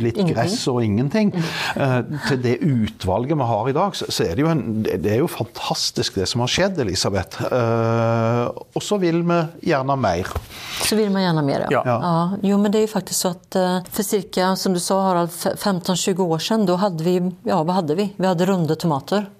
litt 0.00 0.16
Ingenting. 0.16 0.32
gress 0.32 0.58
og 0.72 0.82
ingenting. 0.84 1.32
Eh, 1.76 1.98
til 2.28 2.42
det 2.42 2.56
utvalget 2.64 3.36
vi 3.36 3.48
har 3.52 3.70
i 3.70 3.76
dag, 3.76 3.96
så, 3.96 4.08
er 4.24 4.36
det 4.36 4.45
jo 4.46 4.52
en, 4.54 4.82
det 4.86 5.10
er 5.12 5.18
jo 5.20 5.26
fantastisk 5.28 6.14
det 6.20 6.26
som 6.30 6.40
har 6.44 6.48
skjedd, 6.52 6.78
Elisabeth. 6.82 7.42
Eh, 7.50 8.46
og 8.76 8.82
så 8.82 8.98
vil 9.02 9.20
vi 9.26 9.38
gjerne 9.70 9.96
mer. 9.98 10.30
Så 10.86 10.96
vill 10.96 11.10
man 11.10 11.22
gärna 11.22 11.42
mer. 11.42 11.66
Ja. 11.70 11.82
Ja. 11.84 12.30
Jo, 12.42 12.58
men 12.58 12.72
det 12.72 12.78
är 12.78 12.80
ju 12.80 12.86
faktiskt 12.86 13.20
så 13.20 13.28
att 13.28 13.56
eh, 13.56 13.78
för 13.90 14.02
cirka, 14.02 14.56
som 14.56 14.72
du 14.72 14.80
sa 14.80 15.02
Harald, 15.02 15.30
f- 15.38 15.58
15-20 15.58 16.20
år 16.20 16.38
sedan, 16.38 16.66
då 16.66 16.76
hade 16.76 17.04
vi, 17.04 17.32
ja 17.42 17.62
vad 17.62 17.74
hade 17.74 17.94
vi? 17.94 18.12
Vi 18.16 18.26
hade 18.26 18.46
runda 18.46 18.74
tomater. 18.74 19.30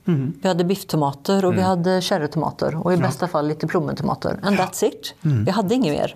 Vi 0.42 0.48
hade 0.48 0.64
bifftomater 0.64 1.44
och 1.44 1.52
vi 1.56 1.60
hade 1.62 2.00
cherrytomater 2.02 2.86
och 2.86 2.92
i 2.92 2.96
bästa 2.96 3.28
fall 3.28 3.46
lite 3.48 3.66
plommontomater. 3.66 4.40
And 4.42 4.58
that's 4.58 4.84
it. 4.84 5.14
Vi 5.20 5.50
hade 5.50 5.74
inget 5.74 5.92
mer. 5.98 6.14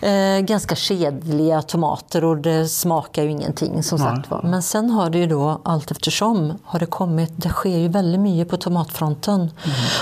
Eh, 0.00 0.40
ganska 0.40 0.74
kedliga 0.74 1.62
tomater 1.62 2.24
och 2.24 2.36
det 2.36 2.68
smakar 2.68 3.22
ju 3.22 3.30
ingenting 3.30 3.82
som 3.82 3.98
sagt 3.98 4.30
var. 4.30 4.42
Men 4.42 4.62
sen 4.62 4.90
har 4.90 5.10
det 5.10 5.18
ju 5.18 5.26
då 5.26 5.60
allt 5.64 5.90
eftersom 5.90 6.58
har 6.64 6.78
det 6.78 6.86
kommit, 6.86 7.32
det 7.36 7.48
sker 7.48 7.78
ju 7.78 7.88
väldigt 7.88 8.20
mycket 8.20 8.48
på 8.48 8.56
tomatfronten. 8.56 9.50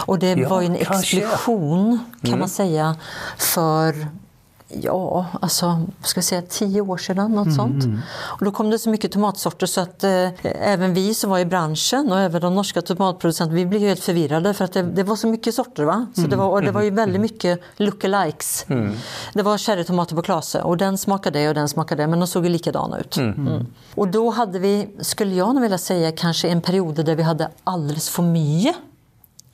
Och 0.06 0.18
det 0.18 0.32
Ja, 0.34 0.48
var 0.48 0.60
ju 0.60 0.66
en 0.66 0.76
kanske. 0.84 1.16
explosion 1.18 1.98
kan 2.22 2.38
man 2.38 2.48
säga 2.48 2.96
för 3.38 4.06
Ja, 4.70 5.26
alltså, 5.40 5.86
ska 6.02 6.18
jag 6.18 6.24
säga, 6.24 6.42
tio 6.42 6.80
år 6.80 6.96
sedan, 6.96 7.32
något 7.32 7.54
sånt. 7.54 7.84
Och 8.10 8.44
då 8.44 8.50
kom 8.50 8.70
det 8.70 8.78
så 8.78 8.90
mycket 8.90 9.12
tomatsorter 9.12 9.66
så 9.66 9.80
att 9.80 10.04
eh, 10.04 10.28
även 10.42 10.94
vi 10.94 11.14
som 11.14 11.30
var 11.30 11.38
i 11.38 11.44
branschen 11.44 12.12
och 12.12 12.20
även 12.20 12.40
de 12.40 12.54
norska 12.54 12.82
tomatproducenterna, 12.82 13.56
vi 13.56 13.66
blev 13.66 13.80
helt 13.80 14.00
förvirrade 14.04 14.54
för 14.54 14.64
att 14.64 14.72
det, 14.72 14.82
det 14.82 15.02
var 15.02 15.16
så 15.16 15.26
mycket 15.26 15.54
sorter. 15.54 15.84
va? 15.84 16.06
Så 16.14 16.20
det, 16.20 16.36
var, 16.36 16.48
och 16.48 16.62
det 16.62 16.70
var 16.70 16.82
ju 16.82 16.90
väldigt 16.90 17.20
mycket 17.20 17.60
lookalikes. 17.76 18.66
Det 19.34 19.42
var 19.42 19.58
cherrytomater 19.58 20.16
på 20.16 20.22
klase 20.22 20.62
och 20.62 20.76
den 20.76 20.98
smakade 20.98 21.38
det 21.38 21.48
och 21.48 21.54
den 21.54 21.68
smakade 21.68 22.02
det, 22.02 22.06
men 22.06 22.18
de 22.18 22.26
såg 22.26 22.44
ju 22.44 22.50
likadana 22.50 22.98
ut. 22.98 23.16
Mm. 23.16 23.66
Och 23.94 24.08
då 24.08 24.30
hade 24.30 24.58
vi, 24.58 24.88
skulle 25.00 25.34
jag 25.34 25.54
nog 25.54 25.62
vilja 25.62 25.78
säga, 25.78 26.12
kanske 26.12 26.48
en 26.48 26.60
period 26.60 27.04
där 27.04 27.14
vi 27.14 27.22
hade 27.22 27.50
alldeles 27.64 28.08
för 28.08 28.22
mycket 28.22 28.76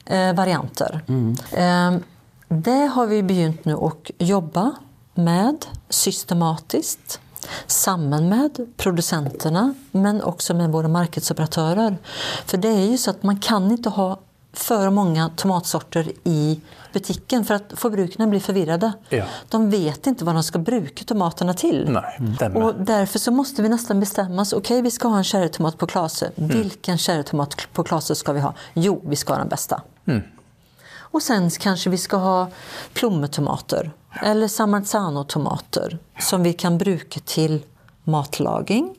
eh, 0.04 0.32
varianter. 0.32 1.00
Eh, 1.52 1.96
det 2.48 2.86
har 2.86 3.06
vi 3.06 3.22
begynt 3.22 3.64
nu 3.64 3.74
att 3.74 4.10
jobba 4.18 4.74
med 5.14 5.66
systematiskt 5.88 7.20
samman 7.66 8.28
med 8.28 8.66
producenterna 8.76 9.74
men 9.90 10.22
också 10.22 10.54
med 10.54 10.72
våra 10.72 10.88
marknadsoperatörer. 10.88 11.96
För 12.46 12.58
det 12.58 12.68
är 12.68 12.90
ju 12.90 12.98
så 12.98 13.10
att 13.10 13.22
man 13.22 13.40
kan 13.40 13.70
inte 13.70 13.88
ha 13.88 14.20
för 14.52 14.90
många 14.90 15.30
tomatsorter 15.36 16.12
i 16.24 16.60
butiken 16.92 17.44
för 17.44 17.54
att 17.54 17.72
förbrukarna 17.76 18.26
blir 18.26 18.40
förvirrade. 18.40 18.92
Ja. 19.08 19.24
De 19.48 19.70
vet 19.70 20.06
inte 20.06 20.24
vad 20.24 20.34
de 20.34 20.42
ska 20.42 20.58
bruka 20.58 21.04
tomaterna 21.04 21.54
till. 21.54 21.90
Nej. 21.90 22.50
Och 22.54 22.74
därför 22.74 23.18
så 23.18 23.30
måste 23.30 23.62
vi 23.62 23.68
nästan 23.68 24.00
bestämma 24.00 24.42
oss. 24.42 24.52
Okej, 24.52 24.82
vi 24.82 24.90
ska 24.90 25.08
ha 25.08 25.18
en 25.18 25.24
cherrytomat 25.24 25.78
på 25.78 25.86
klase. 25.86 26.30
Vilken 26.34 26.98
cherrytomat 26.98 27.56
på 27.72 27.84
klase 27.84 28.14
ska 28.14 28.32
vi 28.32 28.40
ha? 28.40 28.54
Jo, 28.74 29.02
vi 29.04 29.16
ska 29.16 29.32
ha 29.32 29.38
den 29.38 29.48
bästa. 29.48 29.82
Och 30.98 31.22
sen 31.22 31.50
kanske 31.50 31.90
vi 31.90 31.98
ska 31.98 32.16
ha 32.16 32.48
plommotomater 32.92 33.92
eller 34.22 34.48
samarzano-tomater 34.48 35.98
som 36.20 36.42
vi 36.42 36.52
kan 36.52 36.78
bruka 36.78 37.20
till 37.24 37.62
matlagning. 38.04 38.94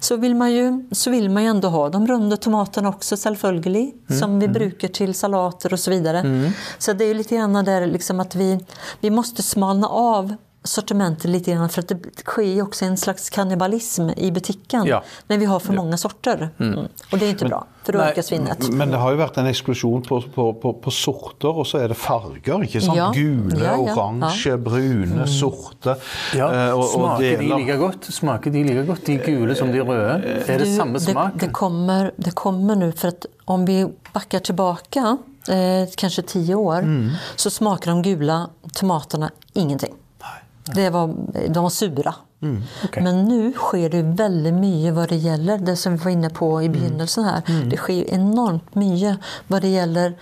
Så 0.00 0.16
vill 0.16 0.34
man 0.34 0.52
ju, 0.52 0.84
så 0.92 1.10
vill 1.10 1.30
man 1.30 1.42
ju 1.42 1.48
ändå 1.48 1.68
ha 1.68 1.88
de 1.88 2.06
runda 2.06 2.36
tomaterna 2.36 2.88
också 2.88 3.16
självföljeligt 3.16 4.18
som 4.18 4.40
vi 4.40 4.48
brukar 4.48 4.88
till 4.88 5.14
salater 5.14 5.72
och 5.72 5.80
så 5.80 5.90
vidare. 5.90 6.52
Så 6.78 6.92
det 6.92 7.04
är 7.04 7.14
lite 7.14 7.36
grann 7.36 7.64
där 7.64 7.86
liksom 7.86 8.20
att 8.20 8.34
vi, 8.34 8.64
vi 9.00 9.10
måste 9.10 9.42
smalna 9.42 9.88
av 9.88 10.34
sortimentet 10.64 11.24
lite 11.30 11.52
grann 11.52 11.68
för 11.68 11.80
att 11.82 11.88
det 11.88 11.98
sker 12.24 12.42
ju 12.42 12.62
också 12.62 12.84
en 12.84 12.96
slags 12.96 13.30
kannibalism 13.30 14.08
i 14.16 14.30
butiken 14.30 14.84
Ja. 14.86 15.02
när 15.26 15.38
vi 15.38 15.44
har 15.44 15.60
för 15.60 15.72
många 15.72 15.96
sorter. 15.96 16.50
Mm. 16.58 16.78
Och 17.12 17.18
det 17.18 17.26
är 17.26 17.30
inte 17.30 17.44
bra, 17.44 17.66
för 17.84 17.92
då 17.92 17.98
Nej, 17.98 18.08
ökar 18.10 18.22
svinnet. 18.22 18.68
Men 18.68 18.90
det 18.90 18.96
har 18.96 19.10
jo 19.12 19.16
vært 19.18 19.36
en 19.38 19.46
eksplosjon 19.46 20.02
på, 20.02 20.20
på, 20.34 20.52
på, 20.54 20.72
på 20.72 20.90
sorter, 20.90 21.48
og 21.58 21.66
så 21.66 21.78
er 21.82 21.88
det 21.88 21.96
farger. 21.98 22.62
ikke 22.62 22.80
sant? 22.80 22.96
Ja. 22.96 23.10
Gule, 23.14 23.58
Ja, 23.64 23.72
ja. 23.76 23.94
oransje, 23.94 24.56
brune, 24.58 25.26
sorte. 25.26 25.96
Ja, 26.36 26.48
eh, 26.68 26.72
og- 26.74 26.78
og 26.84 26.90
Smaker 26.90 27.22
de 27.22 27.36
deler- 27.36 27.58
like 27.58 27.76
godt? 27.76 28.04
Smaker 28.14 28.50
de 28.50 28.62
like 28.64 28.86
godt, 28.86 29.06
de 29.06 29.16
gule 29.18 29.54
som 29.54 29.72
de 29.72 29.80
røde? 29.80 30.22
Er 30.48 30.58
det 30.58 30.66
Du, 30.66 30.76
samme 30.76 31.00
smak? 31.00 31.32
Det, 31.32 31.40
det, 31.46 31.52
kommer, 31.52 32.10
det 32.16 32.34
kommer 32.34 32.76
nu, 32.76 32.92
för 32.92 33.08
att 33.08 33.26
om 33.44 33.64
vi 33.64 33.86
backar 34.12 34.38
tillbaka 34.38 35.16
eh, 35.48 35.88
kanske 35.96 36.22
tio 36.22 36.54
år 36.54 36.78
Mm. 36.82 37.10
så 37.36 37.50
smakar 37.50 37.90
de 37.90 38.02
gula 38.02 38.48
tomaterna 38.74 39.30
ingenting. 39.54 39.94
Det 40.64 40.90
var, 40.90 41.14
de 41.48 41.62
var 41.62 41.70
sura. 41.70 42.14
Mm, 42.42 42.62
okej. 42.84 43.02
Men 43.02 43.24
nu 43.24 43.52
sker 43.52 43.90
det 43.90 44.02
väldigt 44.02 44.54
mycket 44.54 44.94
vad 44.94 45.08
det 45.08 45.16
gäller 45.16 45.58
det 45.58 45.76
som 45.76 45.96
vi 45.96 46.04
var 46.04 46.10
inne 46.10 46.30
på 46.30 46.58
Mm. 46.58 46.64
i 46.64 46.68
begynnelsen 46.78 47.24
här. 47.24 47.42
Det 47.70 47.76
sker 47.76 48.10
enormt 48.14 48.74
mycket 48.74 49.18
vad 49.46 49.62
det 49.62 49.68
gäller 49.68 50.14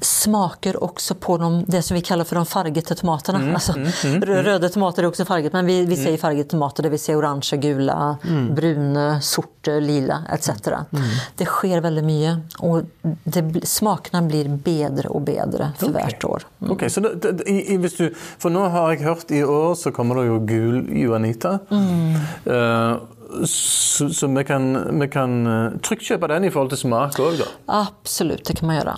smaker 0.00 0.84
också 0.84 1.14
på 1.14 1.38
de, 1.38 1.64
det 1.68 1.82
som 1.82 1.94
vi 1.94 2.00
kallar 2.00 2.24
för 2.24 2.36
de 2.36 2.46
fargete 2.46 2.94
tomaterna. 2.94 3.38
Mm, 3.38 3.54
Alltså, 3.54 3.72
rö- 3.72 4.42
Röda 4.42 4.68
tomater 4.68 5.02
är 5.02 5.06
också 5.06 5.24
farget, 5.24 5.52
men 5.52 5.66
vi, 5.66 5.86
vi 5.86 5.96
säger 5.96 6.18
fargete 6.18 6.50
tomater, 6.50 6.82
det 6.82 6.88
vill 6.88 7.00
säga 7.00 7.18
orangea, 7.18 7.56
gula, 7.60 8.16
Mm. 8.28 8.54
bruna, 8.54 9.20
sorte, 9.20 9.80
lila 9.80 10.22
etc. 10.32 10.50
Det 11.36 11.44
sker 11.44 11.80
väldigt 11.80 12.04
mycket 12.04 12.38
och 12.58 12.82
det, 13.24 13.66
smakerna 13.68 14.22
blir 14.22 14.48
bedre 14.48 15.08
och 15.08 15.20
bedre 15.20 15.72
för 15.78 15.88
hvert 15.88 16.24
år. 16.24 16.42
Ok, 16.68 16.84
så 16.92 17.00
det, 17.00 17.14
det, 17.22 17.46
i, 17.48 17.72
i, 17.72 17.76
hvis 17.80 17.94
du, 17.96 18.10
For 18.14 18.52
nå 18.52 18.66
har 18.68 18.90
jeg 18.92 19.04
hørt 19.06 19.30
i 19.32 19.40
år 19.42 19.74
så 19.80 19.92
kommer 19.96 20.20
det 20.20 20.26
jo 20.28 20.40
gul 20.44 20.82
Juanita. 20.92 21.58
Eh, 21.72 22.92
så 23.46 24.08
så 24.14 24.26
vi, 24.34 24.44
kan, 24.44 24.66
vi 25.00 25.06
kan 25.12 25.34
eh, 25.46 25.96
kjøpe 26.00 26.28
den 26.32 26.44
i 26.48 26.50
forhold 26.52 26.70
til 26.72 26.80
smak 26.84 27.16
da. 27.18 27.46
Absolut, 27.80 28.42
det 28.48 28.56
kan 28.58 28.66
man 28.70 28.78
göra. 28.80 28.94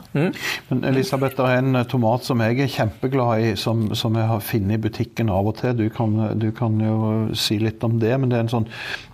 Men 0.69 0.85
Elisabeth, 0.89 1.37
det 1.37 1.47
er 1.49 1.59
en 1.63 1.77
eh, 1.77 1.87
tomat 1.91 2.25
som 2.25 2.41
jeg 2.45 2.61
er 2.65 2.71
kjempeglad 2.73 3.41
i, 3.47 3.55
som, 3.59 3.89
som 3.99 4.15
jeg 4.19 4.29
har 4.31 4.41
funnet 4.45 4.79
i 4.79 4.83
butikken 4.89 5.31
av 5.33 5.51
og 5.53 5.57
til. 5.61 5.75
Du 5.79 5.89
kan, 5.93 6.15
du 6.39 6.51
kan 6.57 6.79
jo 6.81 6.99
si 7.39 7.59
litt 7.63 7.83
om 7.85 7.99
det, 8.03 8.15
men 8.23 8.31
det 8.33 8.39
er 8.41 8.47
en 8.47 8.55
sånn 8.59 8.69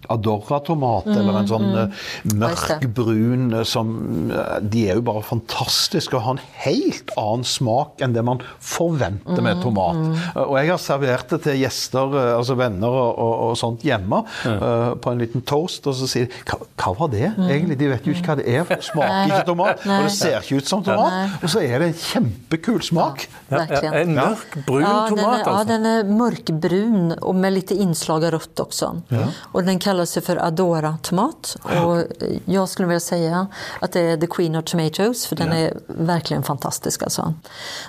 Adorra-tomat, 0.09 1.09
eller 1.12 1.37
en 1.42 1.48
sånn 1.50 1.66
eh, 1.76 2.04
Just 2.24 2.37
mørk 2.40 2.81
det. 2.83 2.90
brun 2.96 3.48
eh, 3.59 3.64
som 3.68 3.90
eh, 4.33 4.54
De 4.64 4.87
er 4.88 4.96
jo 5.00 5.04
bare 5.09 5.22
fantastiske 5.26 6.16
og 6.16 6.24
har 6.24 6.37
en 6.38 6.44
helt 6.64 7.12
annen 7.20 7.44
smak 7.48 8.00
enn 8.04 8.14
det 8.16 8.24
man 8.24 8.40
forventer 8.64 9.42
med 9.44 9.61
tomat. 9.64 10.00
Eh, 10.35 10.42
Og 10.46 10.57
jeg 10.61 10.72
har 10.72 10.81
servert 10.83 11.28
det 11.35 11.42
til 11.44 11.61
gjester, 11.61 12.16
eh, 12.16 12.31
altså 12.38 12.57
venner 12.59 12.88
og, 13.02 13.11
og, 13.20 13.35
og 13.50 13.59
sånt 13.61 13.85
hjemme, 13.87 14.22
eh, 14.48 14.88
på 15.09 15.14
en 15.16 15.23
liten 15.25 15.44
toast, 15.49 15.87
og 15.88 15.97
så 15.97 16.09
sier 16.11 16.29
de 16.29 16.42
hva, 16.53 16.61
hva 16.83 16.94
var 16.99 17.12
det 17.14 17.25
egentlig? 17.49 17.79
De 17.81 17.90
vet 17.94 18.07
jo 18.09 18.12
ikke 18.14 18.29
hva 18.29 18.38
det 18.42 18.47
er. 18.53 18.64
for 18.68 18.75
Det 18.77 18.88
smaker 18.90 19.33
ikke 19.33 19.47
tomat, 19.49 19.85
Nei. 19.88 19.99
og 19.99 20.09
det 20.09 20.14
ser 20.18 20.38
ikke 20.42 20.61
ut 20.61 20.68
som 20.68 20.85
tomat. 20.85 21.38
Og 21.42 21.53
så 21.55 21.62
er 21.64 21.83
det 21.83 21.88
en 21.88 21.99
kjempekul 22.03 22.83
smak. 22.85 23.27
Ja, 23.49 23.62
Verkligen. 23.62 23.94
en 23.94 24.14
mörk 24.14 24.57
brun 24.66 24.85
tomat 25.09 25.47
är, 25.47 25.51
ja, 25.51 25.64
den 25.64 25.87
är 25.87 26.05
mörkbrun 26.05 27.12
och 27.12 27.35
med 27.35 27.53
lite 27.53 27.75
inslag 27.75 28.25
av 28.25 28.31
rött 28.31 28.61
också. 28.61 29.03
Och 29.53 29.64
den 29.64 29.79
kallas 29.79 30.16
ju 30.16 30.21
för 30.21 30.37
Adora-tomat. 30.37 31.57
Och 31.85 32.03
jag 32.44 32.68
skulle 32.68 32.88
vilja 32.88 33.01
säga 33.01 33.47
att 33.81 33.92
det 33.92 34.01
är 34.01 34.16
the 34.16 34.27
queen 34.27 34.57
of 34.57 34.64
tomatoes, 34.64 35.27
för 35.27 35.37
den 35.37 35.53
är 35.53 35.73
verkligen 35.87 36.42
fantastisk. 36.42 37.03
Alltså. 37.03 37.35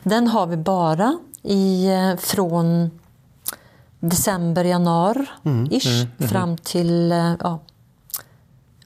Den 0.04 0.28
har 0.28 0.48
vi 0.48 0.58
bara 0.58 1.18
i, 1.44 1.88
eh, 1.88 2.16
från 2.18 2.92
december, 4.00 4.64
januari 4.64 5.28
ish, 5.70 6.08
fram 6.30 6.58
till 6.58 7.12
eh, 7.12 7.34
ja, 7.40 7.60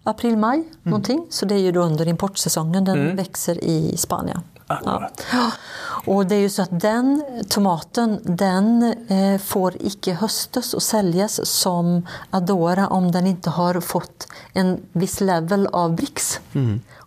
april, 0.03 0.37
maj 0.37 0.63
någonting. 0.83 1.27
Så 1.29 1.45
det 1.45 1.55
är 1.55 1.59
ju 1.59 1.71
då 1.71 1.81
under 1.81 2.07
importsäsongen. 2.07 2.85
Den 2.85 3.15
växer 3.15 3.63
i 3.63 3.97
Spanien. 3.97 4.41
Akkurat. 4.67 5.23
Ja. 5.31 5.51
Och 6.05 6.25
det 6.25 6.35
är 6.35 6.39
ju 6.39 6.49
så 6.49 6.61
att 6.61 6.79
den 6.79 7.23
tomaten 7.49 8.19
den 8.23 8.95
eh, 9.07 9.39
får 9.41 9.73
icke 9.79 10.13
höstas 10.13 10.73
och 10.73 10.83
säljas 10.83 11.45
som 11.49 12.07
Adora 12.29 12.87
om 12.87 13.11
den 13.11 13.27
inte 13.27 13.49
har 13.49 13.79
fått 13.79 14.27
en 14.53 14.81
viss 14.91 15.21
level 15.21 15.67
av 15.67 15.95
Brix. 15.95 16.39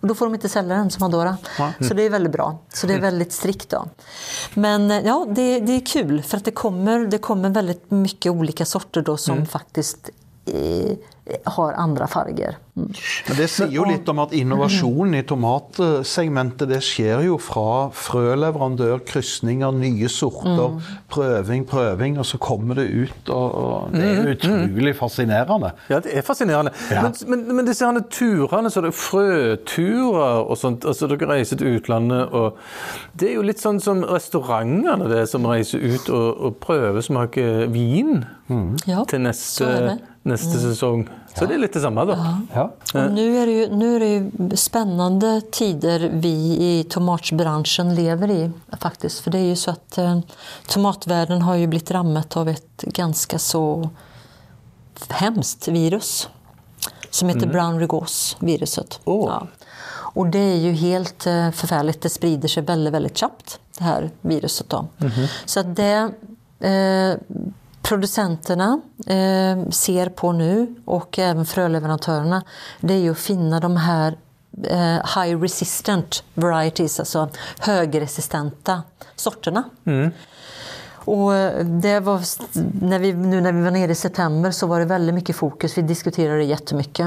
Och 0.07 0.09
då 0.09 0.15
får 0.15 0.27
de 0.27 0.35
inte 0.35 0.49
sälja 0.49 0.77
den 0.77 0.91
som 0.91 1.03
Adora. 1.03 1.37
Så 1.81 1.95
det 1.95 2.03
är 2.03 2.11
väldigt 2.11 2.33
bra. 2.33 2.59
Så 2.73 2.87
det 2.87 2.95
är 2.95 3.01
väldigt 3.01 3.33
strikt. 3.33 3.69
Då. 3.69 3.89
Men 4.55 4.91
eh, 4.91 5.07
ja, 5.07 5.27
det, 5.29 5.61
det 5.61 5.73
är 5.73 5.87
kul 5.87 6.23
för 6.23 6.37
att 6.37 6.45
det 6.45 6.51
kommer, 6.51 7.07
det 7.07 7.19
kommer 7.19 7.51
väldigt 7.51 7.91
mycket 7.91 8.33
olika 8.33 8.65
sorter 8.65 9.03
då 9.03 9.17
som 9.17 9.47
faktiskt 9.47 10.11
eh, 10.45 10.97
har 11.45 11.73
andra 11.73 12.07
färger. 12.07 12.57
Mm. 12.77 12.93
Men 13.29 13.37
Det 13.37 13.47
sier 13.49 13.71
jo 13.73 13.85
litt 13.89 14.09
om 14.09 14.19
at 14.21 14.35
innovasjonen 14.37 15.15
i 15.19 15.23
tomatsegmentet 15.27 16.69
det 16.69 16.83
skjer 16.85 17.25
jo 17.25 17.39
fra 17.41 17.89
frøleverandør, 17.97 19.01
krysninger, 19.09 19.73
nye 19.75 20.11
sorter, 20.13 20.77
prøving, 21.11 21.65
prøving, 21.67 22.19
og 22.21 22.29
så 22.29 22.39
kommer 22.39 22.79
det 22.79 22.87
ut. 22.93 23.31
og, 23.33 23.55
og 23.55 23.97
Det 23.97 24.11
er 24.11 24.31
utrolig 24.35 24.95
fascinerende. 24.99 25.73
Ja, 25.91 26.01
det 26.05 26.15
er 26.19 26.27
fascinerende. 26.27 26.75
Ja. 26.93 27.03
Men, 27.03 27.17
men, 27.27 27.57
men 27.57 27.71
disse 27.71 27.89
turene, 28.11 28.71
så 28.71 28.85
det 28.85 28.93
er 28.93 28.99
frøturer 29.01 30.45
og 30.45 30.57
sånt, 30.61 30.85
altså 30.85 31.09
dere 31.11 31.31
reiser 31.33 31.59
til 31.61 31.79
utlandet 31.79 32.29
og 32.37 32.59
Det 33.19 33.31
er 33.31 33.39
jo 33.39 33.45
litt 33.47 33.61
sånn 33.63 33.79
som 33.81 34.03
restaurantene 34.05 35.09
det 35.11 35.25
som 35.31 35.47
reiser 35.49 35.79
ut 35.79 36.09
och, 36.09 36.37
och 36.37 36.61
prøvesmaker 36.61 37.67
vin 37.67 38.25
Ja, 38.87 39.03
til 39.09 39.25
neste, 39.25 39.99
det. 40.27 40.33
neste 40.33 40.59
säsong. 40.59 41.09
Så 41.35 41.47
det 41.47 41.55
är 41.55 41.59
lite 41.59 41.81
samma 41.81 42.05
då. 42.05 42.19
Ja. 42.55 42.73
Och 42.95 43.13
nu, 43.13 43.37
är 43.39 43.47
det 43.47 43.53
ju, 43.53 43.69
nu 43.77 43.97
är 43.97 44.01
det 44.01 44.07
ju 44.07 44.31
spännande 44.57 45.41
tider 45.41 46.11
vi 46.13 46.57
i 46.61 46.85
tomatbranschen 46.89 47.95
lever 47.95 48.31
i 48.31 48.51
faktiskt. 48.81 49.21
För 49.21 49.31
det 49.31 49.39
är 49.39 49.45
ju 49.45 49.57
så 49.57 49.71
att 49.71 49.99
eh, 49.99 50.21
tomatvärlden 50.69 51.43
har 51.43 51.55
ju 51.55 51.67
blivit 51.67 51.91
rammat 51.91 52.37
av 52.37 52.49
ett 52.49 52.83
ganska 52.83 53.39
så 53.39 53.91
hemskt 55.09 55.69
virus. 55.69 56.29
Som 57.11 57.29
heter 57.29 57.47
brown 57.47 57.81
rugose 57.81 58.37
viruset. 58.41 59.01
Åh. 59.05 59.29
Ja. 59.29 59.47
Och 60.17 60.27
det 60.27 60.39
är 60.39 60.57
ju 60.57 60.73
helt 60.73 61.27
eh, 61.27 61.51
förfärligt. 61.51 62.03
Det 62.03 62.09
sprider 62.09 62.49
sig 62.49 62.63
väldigt, 62.63 62.95
väldigt 62.95 63.19
snabbt, 63.19 63.61
det 63.79 63.85
här 63.85 64.11
viruset. 64.21 64.69
Då. 64.69 64.87
Så 65.45 65.61
att 65.61 65.77
det 65.77 66.11
eh, 66.61 67.17
producenterna 67.89 68.81
eh, 69.07 69.69
ser 69.71 70.09
på 70.09 70.33
nu 70.33 70.75
och 70.85 71.19
även 71.19 71.47
fröleverantörerna, 71.47 72.43
det 72.81 72.95
är 72.95 72.99
ju 72.99 73.11
att 73.11 73.19
finna 73.19 73.61
de 73.61 73.77
här 73.77 74.17
eh, 74.65 75.21
high 75.23 75.41
resistant 75.41 76.25
varieties, 76.35 77.01
alltså 77.01 77.29
högresistenta 77.59 78.83
sorterna. 79.17 79.65
Och 80.95 81.33
det 81.65 82.01
var, 82.01 82.21
när 82.87 82.99
vi, 82.99 83.13
nu 83.13 83.41
när 83.41 83.53
vi 83.53 83.63
var 83.63 83.71
nere 83.71 83.93
i 83.93 83.95
september 83.95 84.51
så 84.51 84.67
var 84.67 84.79
det 84.79 84.87
väldigt 84.87 85.15
mycket 85.15 85.37
fokus. 85.37 85.79
Vi 85.79 85.83
diskuterade 85.83 86.39
det 86.39 86.45
jättemycket. 86.45 87.07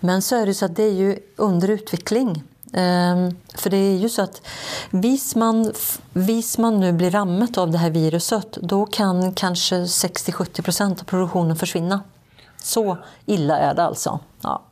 Men 0.00 0.22
så 0.22 0.36
är 0.36 0.46
det 0.46 0.54
så 0.54 0.64
att 0.64 0.76
det 0.76 0.82
är 0.82 0.92
ju 0.92 1.18
under 1.36 1.70
utveckling. 1.70 2.42
Ehm, 2.72 3.36
för 3.54 3.70
det 3.70 3.76
är 3.76 3.96
ju 3.96 4.08
så 4.08 4.22
att 4.22 4.42
vis 4.90 5.34
man, 5.34 5.72
vis 6.12 6.58
man 6.58 6.80
nu 6.80 6.92
blir 6.92 7.10
rammet 7.10 7.58
av 7.58 7.70
det 7.70 7.78
här 7.78 7.90
viruset 7.90 8.52
då 8.62 8.86
kan 8.86 9.32
kanske 9.34 9.76
60-70% 9.84 11.00
av 11.00 11.04
produktionen 11.04 11.56
försvinna. 11.56 12.00
Så 12.62 12.96
illa 13.26 13.58
är 13.58 13.74
det 13.74 13.82
alltså. 13.84 14.18
Ja. 14.42 14.62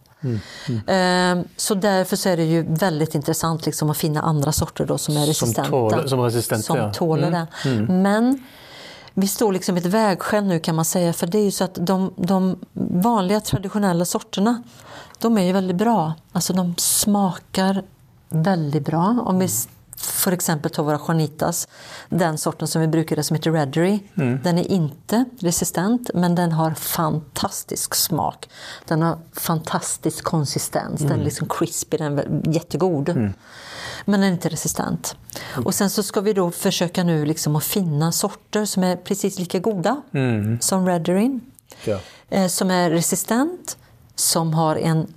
Ehm, 0.86 1.44
Så 1.56 1.74
därför 1.74 2.16
så 2.16 2.28
är 2.28 2.36
det 2.36 2.44
ju 2.44 2.62
väldigt 2.74 3.14
intressant 3.14 3.66
liksom 3.66 3.90
att 3.90 3.96
finna 3.96 4.20
andra 4.22 4.52
sorter 4.52 4.86
då 4.86 4.98
som 4.98 5.14
är 5.16 5.20
Som 5.20 5.26
resistenta. 5.28 5.70
tål- 5.70 6.08
som 6.08 6.20
resistenta, 6.20 6.62
Som 6.62 6.76
ja. 6.76 6.92
tåler 6.92 7.30
det. 7.30 7.46
Men 7.92 8.42
vi 9.14 9.28
står 9.28 9.52
liksom 9.52 9.76
ett 9.76 9.86
vägskäl 9.86 10.44
nu 10.44 10.58
kan 10.58 10.74
man 10.74 10.84
säga. 10.84 11.12
För 11.12 11.26
det 11.26 11.38
är 11.38 11.44
ju 11.44 11.50
så 11.50 11.64
att 11.64 11.74
de, 11.74 12.14
de 12.16 12.58
vanliga 13.02 13.40
traditionella 13.40 14.04
sorterna, 14.04 14.62
de 15.18 15.38
är 15.38 15.42
ju 15.42 15.52
väldigt 15.52 15.76
bra. 15.76 16.14
Alltså 16.32 16.52
de 16.52 16.74
smakar 16.78 17.82
väldigt 18.28 18.84
bra. 18.84 19.22
Om 19.24 19.38
vi 19.38 19.48
för 20.00 20.32
exempel 20.32 20.70
tar 20.70 20.82
våra 20.82 21.00
Juanitas, 21.08 21.68
den 22.08 22.38
sorten 22.38 22.68
som 22.68 22.80
vi 22.80 22.88
brukar 22.88 23.22
som 23.22 23.34
heter 23.34 23.52
Reddery. 23.52 23.98
Den 24.42 24.58
är 24.58 24.70
inte 24.70 25.24
resistent 25.38 26.10
men 26.14 26.34
den 26.34 26.52
har 26.52 26.70
fantastisk 26.74 27.94
smak. 27.94 28.48
Den 28.84 29.02
har 29.02 29.18
fantastisk 29.32 30.24
konsistens, 30.24 31.00
den 31.00 31.20
är 31.20 31.24
liksom 31.24 31.48
crispy, 31.48 31.96
den 31.96 32.18
är 32.18 32.54
jättegod. 32.54 33.08
Men 34.04 34.20
den 34.20 34.22
är 34.22 34.32
inte 34.32 34.48
resistent. 34.48 35.16
Och 35.64 35.74
sen 35.74 35.90
så 35.90 36.02
ska 36.02 36.20
vi 36.20 36.32
då 36.32 36.50
försöka 36.50 37.04
nu 37.04 37.24
liksom 37.26 37.56
att 37.56 37.64
finna 37.64 38.12
sorter 38.12 38.64
som 38.64 38.84
är 38.84 38.96
precis 38.96 39.38
lika 39.38 39.58
goda 39.58 40.02
som 40.60 40.86
Redderin. 40.86 41.40
Ja. 41.84 41.98
Eh, 42.28 42.46
som 42.46 42.70
är 42.70 42.90
resistent, 42.90 43.76
som 44.14 44.54
har 44.54 44.76
en 44.76 45.14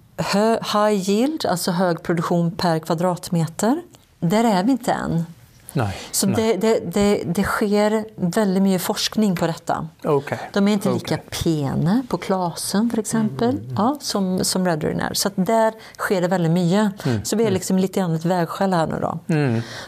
high 0.74 1.10
yield, 1.10 1.46
alltså 1.46 1.72
hög 1.72 2.04
produktion 2.04 2.52
per 2.52 2.80
kvadratmeter. 2.80 3.82
Där 4.24 4.44
är 4.44 4.64
vi 4.64 4.72
inte 4.72 4.92
än. 4.92 5.26
Nej. 5.74 5.96
Så 6.12 6.28
nej. 6.28 6.36
det, 6.36 6.58
det, 6.68 6.94
det, 6.94 7.24
det 7.26 7.44
sker 7.44 8.06
väldigt 8.16 8.64
mycket 8.64 8.82
forskning 8.82 9.36
på 9.36 9.48
detta. 9.48 9.88
Okej. 10.04 10.40
De 10.54 10.68
är 10.68 10.74
inte 10.74 10.94
lika 10.94 11.18
pena 11.44 12.04
på 12.10 12.18
klasen 12.18 12.90
för 12.90 13.00
exempel, 13.00 13.60
ja, 13.78 13.98
som, 14.02 14.44
som 14.44 14.66
Redderin 14.66 15.00
är. 15.00 15.14
Så 15.14 15.28
att 15.28 15.34
där 15.36 15.74
sker 15.98 16.22
det 16.22 16.28
väldigt 16.28 16.52
mycket. 16.52 16.92
Så 17.28 17.36
vi 17.36 17.44
är 17.44 17.52
liksom 17.52 17.78
lite 17.78 18.00
grann 18.00 18.16
ett 18.16 18.26
vägskäl 18.26 18.74
här 18.74 18.88
nu 18.88 19.00
då. 19.02 19.20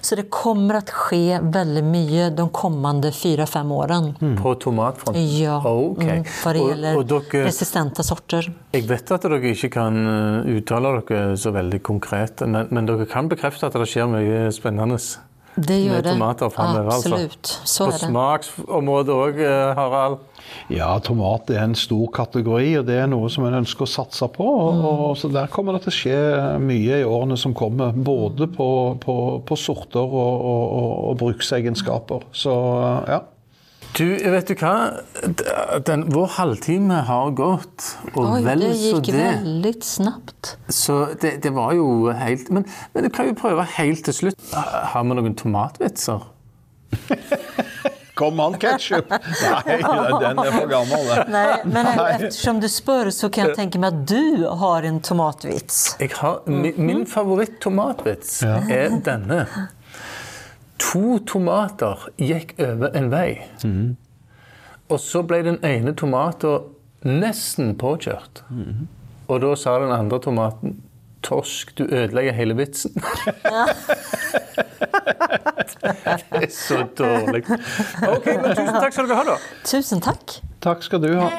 Så 0.02 0.16
det 0.16 0.24
kommer 0.30 0.74
att 0.76 0.90
ske 0.90 1.40
väldigt 1.42 1.84
mycket 1.84 2.38
de 2.38 2.50
kommande 2.50 3.12
fyra, 3.12 3.46
fem 3.46 3.72
åren. 3.72 4.38
På 4.44 4.56
tomatfronten? 4.56 5.38
Ja, 5.40 5.62
Ok. 5.66 6.04
mm, 6.04 6.24
vad 6.46 6.56
det 6.56 6.60
gäller 6.70 6.98
og 6.98 7.06
dere- 7.06 7.46
resistenta 7.46 8.04
sorter. 8.04 8.54
Jeg 8.72 8.88
vet 8.90 9.12
at 9.12 9.22
dere 9.24 9.40
ikke 9.52 9.70
kan 9.70 9.98
eh, 10.08 10.58
uttale 10.58 10.92
dere 11.08 11.38
så 11.38 11.52
veldig 11.52 11.80
konkret, 11.84 12.42
men, 12.48 12.68
men 12.72 12.86
dere 12.86 13.06
kan 13.06 13.30
bekrefte 13.30 13.68
at 13.68 13.74
det 13.74 13.88
skjer 13.90 14.08
mye 14.12 14.52
spennende 14.56 14.98
Det 15.56 15.80
gör 15.80 15.94
med 15.94 16.04
det. 16.04 16.12
tomater 16.12 16.50
framover. 16.50 16.88
Absolut, 16.88 17.60
så 17.64 17.86
På 17.86 17.90
är 17.90 17.94
det. 17.94 18.06
smaksområdet 18.06 19.16
òg, 19.16 19.40
Harald. 19.76 20.18
Ja, 20.68 21.00
tomat 21.00 21.50
er 21.50 21.64
en 21.64 21.76
stor 21.76 22.08
kategori, 22.14 22.78
og 22.80 22.88
det 22.88 22.98
er 23.02 23.08
noe 23.10 23.30
som 23.34 23.46
en 23.48 23.58
ønsker 23.62 23.86
å 23.86 23.90
satse 23.90 24.28
på. 24.34 24.46
Og, 24.46 24.82
og, 24.86 25.18
så 25.18 25.30
Der 25.34 25.48
kommer 25.52 25.74
det 25.74 25.86
til 25.86 25.94
å 25.94 25.96
skje 26.00 26.20
mye 26.62 27.00
i 27.02 27.06
årene 27.06 27.38
som 27.38 27.54
kommer. 27.54 27.94
Både 27.94 28.48
på, 28.52 28.68
på, 29.02 29.16
på 29.46 29.58
sorter 29.60 30.04
og, 30.04 30.36
og, 30.36 30.66
og, 30.80 30.92
og 31.10 31.18
bruksegenskaper. 31.24 32.28
Så 32.32 32.54
ja. 33.10 33.22
Du, 33.96 34.10
vet 34.32 34.48
du 34.48 34.56
hva? 34.60 34.72
Den, 35.88 36.02
vår 36.12 36.28
halvtime 36.36 36.98
har 37.08 37.30
gått, 37.32 37.86
og 38.12 38.26
Oj, 38.34 38.42
det 38.44 38.56
så 38.60 38.82
gick 38.82 39.06
det. 39.06 39.22
väldigt 39.22 39.84
snabbt. 39.88 40.58
Så 40.68 41.08
det, 41.22 41.38
det 41.44 41.50
var 41.56 41.74
jo 41.74 42.12
helt 42.12 42.50
Men, 42.50 42.66
men 42.94 43.04
du 43.04 43.10
kan 43.10 43.30
jo 43.30 43.38
prøve 43.40 43.64
helt 43.78 44.04
til 44.06 44.14
slutt. 44.14 44.50
Har 44.92 45.04
vi 45.08 45.16
noen 45.16 45.36
tomatvitser? 45.40 46.28
Kom 48.16 48.40
an, 48.40 48.54
ketsjup! 48.60 49.10
Nei, 49.12 49.78
den 50.24 50.38
for 50.40 50.68
gammel. 50.72 51.08
den. 51.10 51.32
Nej, 51.32 51.62
men 51.66 51.88
eftersom 52.00 52.60
du 52.60 52.70
spör 52.70 53.10
så 53.10 53.30
kan 53.30 53.48
jag 53.48 53.56
tänka 53.56 53.80
mig 53.80 53.88
att 53.88 54.08
du 54.08 54.48
har 54.48 54.84
en 54.84 55.00
tomatvits. 55.02 55.96
Jeg 56.00 56.12
har, 56.16 56.40
min, 56.46 56.74
min 56.78 57.06
favoritt-tomatvits 57.06 58.44
er 58.44 58.96
denne. 59.04 59.46
To 60.80 61.20
tomater 61.28 62.08
gikk 62.20 62.56
over 62.60 62.96
en 62.98 63.12
vei. 63.12 63.30
Og 64.90 65.00
så 65.02 65.22
ble 65.26 65.42
den 65.46 65.60
ene 65.66 65.94
tomaten 65.98 66.72
nesten 67.06 67.76
påkjørt. 67.80 68.44
Og 69.28 69.42
da 69.42 69.56
sa 69.58 69.80
den 69.82 69.94
andre 69.96 70.20
tomaten 70.22 70.82
Torsk, 71.26 71.72
du 71.78 71.84
ødelegger 71.90 72.36
hele 72.38 72.54
vitsen. 72.54 72.92
det 75.82 76.42
er 76.44 76.52
så 76.54 76.84
dårlig. 76.98 77.44
Ok, 78.14 78.26
men 78.26 78.52
Tusen 78.52 78.78
takk 78.78 78.94
skal 78.94 79.08
dere 79.10 79.18
ha, 79.18 79.24
da. 79.32 79.38
Tusen 79.66 80.04
tack! 80.06 80.36
Takk 80.62 80.86
skal 80.86 81.02
du 81.02 81.10
ha. 81.18 81.32